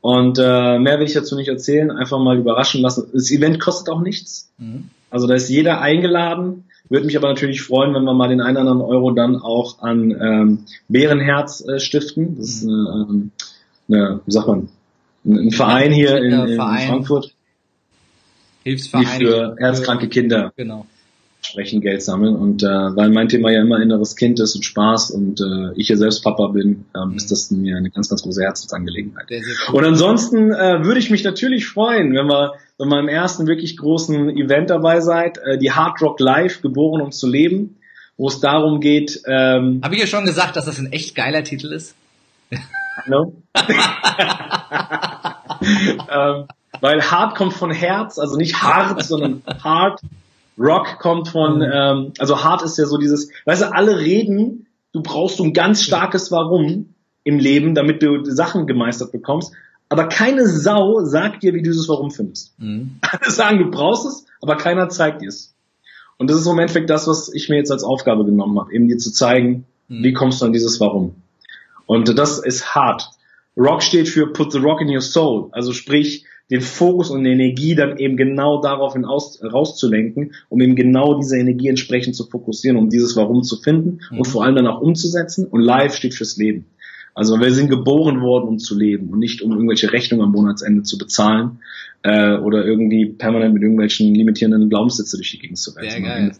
[0.00, 3.08] Und äh, mehr will ich dazu nicht erzählen, einfach mal überraschen lassen.
[3.12, 4.52] Das Event kostet auch nichts.
[4.58, 4.90] Mhm.
[5.10, 6.64] Also da ist jeder eingeladen.
[6.88, 9.80] Würde mich aber natürlich freuen, wenn wir mal den einen oder anderen Euro dann auch
[9.80, 10.58] an ähm,
[10.88, 12.36] Bärenherz äh, stiften.
[12.36, 13.30] Das ist eine, ähm,
[13.88, 14.68] eine, wie sagt man,
[15.24, 16.88] ein Verein hier in, in Verein.
[16.88, 17.34] Frankfurt.
[18.64, 19.18] Hilfsverein.
[19.18, 20.52] Die für herzkranke Kinder.
[20.56, 20.86] Genau
[21.42, 22.36] entsprechend Geld sammeln.
[22.36, 25.88] Und äh, weil mein Thema ja immer inneres Kind ist und Spaß und äh, ich
[25.88, 27.16] ja selbst Papa bin, ähm, mhm.
[27.16, 29.26] ist das mir eine ganz, ganz große Herzensangelegenheit.
[29.68, 29.78] Cool.
[29.80, 33.76] Und ansonsten äh, würde ich mich natürlich freuen, wenn wir, wenn wir im ersten wirklich
[33.76, 37.76] großen Event dabei seid, äh, die Hard Rock Live, geboren um zu leben,
[38.16, 39.20] wo es darum geht.
[39.26, 41.96] Ähm, Habe ich ja schon gesagt, dass das ein echt geiler Titel ist?
[42.96, 43.42] Hallo?
[46.10, 46.46] ähm,
[46.80, 50.00] weil hart kommt von Herz, also nicht hart, sondern hart
[50.58, 51.70] Rock kommt von, mhm.
[51.72, 55.52] ähm, also hart ist ja so dieses, weißt du, alle reden, du brauchst so ein
[55.52, 59.52] ganz starkes Warum im Leben, damit du Sachen gemeistert bekommst.
[59.88, 62.58] Aber keine Sau sagt dir, wie du dieses Warum findest.
[62.58, 62.98] Mhm.
[63.02, 65.54] Alle sagen, du brauchst es, aber keiner zeigt dir es.
[66.18, 68.88] Und das ist im Endeffekt das, was ich mir jetzt als Aufgabe genommen habe, eben
[68.88, 70.02] dir zu zeigen, mhm.
[70.02, 71.21] wie kommst du an dieses Warum.
[71.92, 73.10] Und das ist hart.
[73.54, 75.50] Rock steht für Put the Rock in your Soul.
[75.52, 80.74] Also sprich, den Fokus und die Energie dann eben genau darauf hinaus rauszulenken, um eben
[80.74, 84.18] genau diese Energie entsprechend zu fokussieren, um dieses Warum zu finden mhm.
[84.18, 85.46] und vor allem dann auch umzusetzen.
[85.46, 86.64] Und Live steht fürs Leben.
[87.14, 90.84] Also wir sind geboren worden, um zu leben und nicht um irgendwelche Rechnungen am Monatsende
[90.84, 91.58] zu bezahlen
[92.04, 96.32] äh, oder irgendwie permanent mit irgendwelchen limitierenden Glaubenssätze durch die Gegend zu reisen.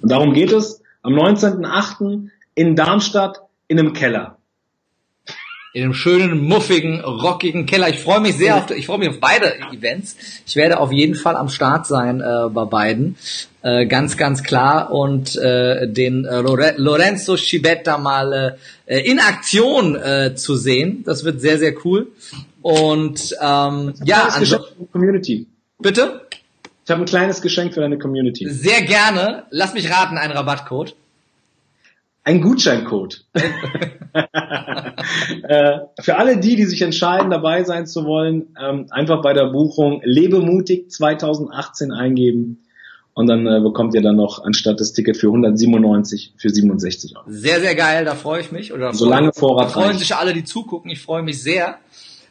[0.00, 2.28] Und darum geht es am 19.8.
[2.54, 4.38] in Darmstadt in einem Keller
[5.74, 7.88] in einem schönen, muffigen, rockigen Keller.
[7.88, 10.16] Ich freue mich sehr auf, ich freue mich auf beide Events.
[10.46, 13.16] Ich werde auf jeden Fall am Start sein äh, bei beiden.
[13.60, 14.92] Äh, ganz, ganz klar.
[14.92, 16.42] Und äh, den äh,
[16.76, 18.56] Lorenzo Schibetta mal
[18.86, 21.02] äh, in Aktion äh, zu sehen.
[21.04, 22.06] Das wird sehr, sehr cool.
[22.62, 24.60] Und ähm, ja, also,
[24.92, 25.48] Community.
[25.80, 26.20] Bitte?
[26.84, 28.48] Ich habe ein kleines Geschenk für deine Community.
[28.48, 29.46] Sehr gerne.
[29.50, 30.94] Lass mich raten, ein Rabattcode.
[32.24, 33.26] Ein Gutscheincode.
[35.42, 39.46] äh, für alle die, die sich entscheiden, dabei sein zu wollen, ähm, einfach bei der
[39.52, 42.64] Buchung Lebemutig 2018 eingeben
[43.14, 47.24] und dann äh, bekommt ihr dann noch anstatt das Ticket für 197 für 67 Euro.
[47.28, 48.72] Sehr, sehr geil, da freue ich mich.
[48.72, 50.00] Oder Solange Vorrat freuen reicht.
[50.00, 50.90] sich alle, die zugucken.
[50.90, 51.78] Ich freue mich sehr.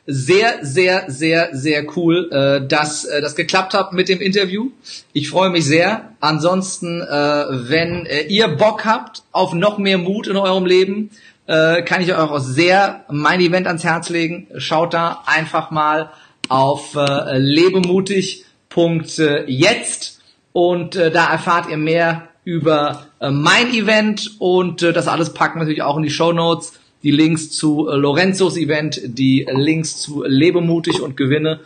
[0.05, 4.71] Sehr, sehr, sehr, sehr cool, äh, dass äh, das geklappt hat mit dem Interview.
[5.13, 6.09] Ich freue mich sehr.
[6.19, 11.11] Ansonsten, äh, wenn äh, ihr Bock habt auf noch mehr Mut in eurem Leben,
[11.47, 14.47] äh, kann ich euch auch sehr mein Event ans Herz legen.
[14.57, 16.11] Schaut da einfach mal
[16.49, 24.93] auf äh, lebemutig.jetzt und äh, da erfahrt ihr mehr über äh, mein Event und äh,
[24.93, 26.73] das alles packen wir natürlich auch in die Show Notes.
[27.03, 31.59] Die Links zu äh, Lorenzos Event, die Links zu Lebemutig und Gewinne.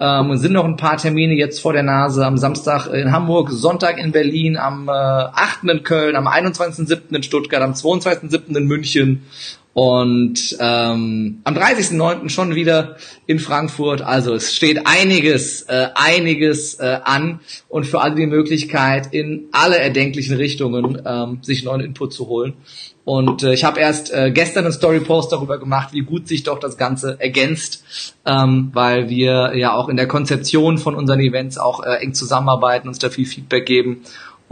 [0.00, 2.26] Ähm, sind noch ein paar Termine jetzt vor der Nase.
[2.26, 5.64] Am Samstag in Hamburg, Sonntag in Berlin, am äh, 8.
[5.64, 7.14] in Köln, am 21.07.
[7.14, 8.56] in Stuttgart, am 22.07.
[8.56, 9.22] in München
[9.74, 12.28] und ähm, am 30.09.
[12.28, 12.96] schon wieder
[13.26, 14.02] in Frankfurt.
[14.02, 19.78] Also es steht einiges, äh, einiges äh, an und für alle die Möglichkeit, in alle
[19.78, 22.54] erdenklichen Richtungen ähm, sich neuen Input zu holen.
[23.04, 26.60] Und äh, ich habe erst äh, gestern einen Story-Post darüber gemacht, wie gut sich doch
[26.60, 31.82] das Ganze ergänzt, ähm, weil wir ja auch in der Konzeption von unseren Events auch
[31.82, 34.02] äh, eng zusammenarbeiten, uns da viel Feedback geben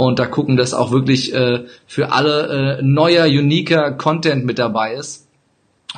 [0.01, 4.94] und da gucken, dass auch wirklich äh, für alle äh, neuer, uniker Content mit dabei
[4.94, 5.28] ist.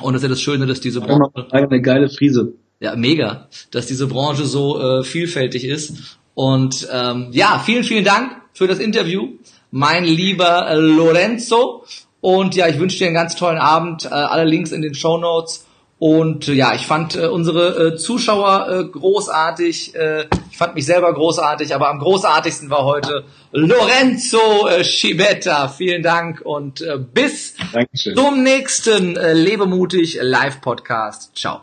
[0.01, 2.51] Und das ist ja das Schöne, dass diese Branche, eine geile Frise.
[2.81, 6.17] ja mega, dass diese Branche so äh, vielfältig ist.
[6.33, 9.35] Und ähm, ja, vielen, vielen Dank für das Interview,
[9.71, 11.85] mein lieber äh, Lorenzo.
[12.19, 14.03] Und ja, ich wünsche dir einen ganz tollen Abend.
[14.03, 15.65] Äh, alle Links in den Show Notes.
[16.03, 19.95] Und äh, ja, ich fand äh, unsere äh, Zuschauer äh, großartig.
[19.95, 23.23] Äh, ich fand mich selber großartig, aber am großartigsten war heute
[23.53, 25.69] Lorenzo äh, Schibetta.
[25.69, 28.17] Vielen Dank und äh, bis Dankeschön.
[28.17, 31.37] zum nächsten äh, Lebemutig Live Podcast.
[31.37, 31.61] Ciao.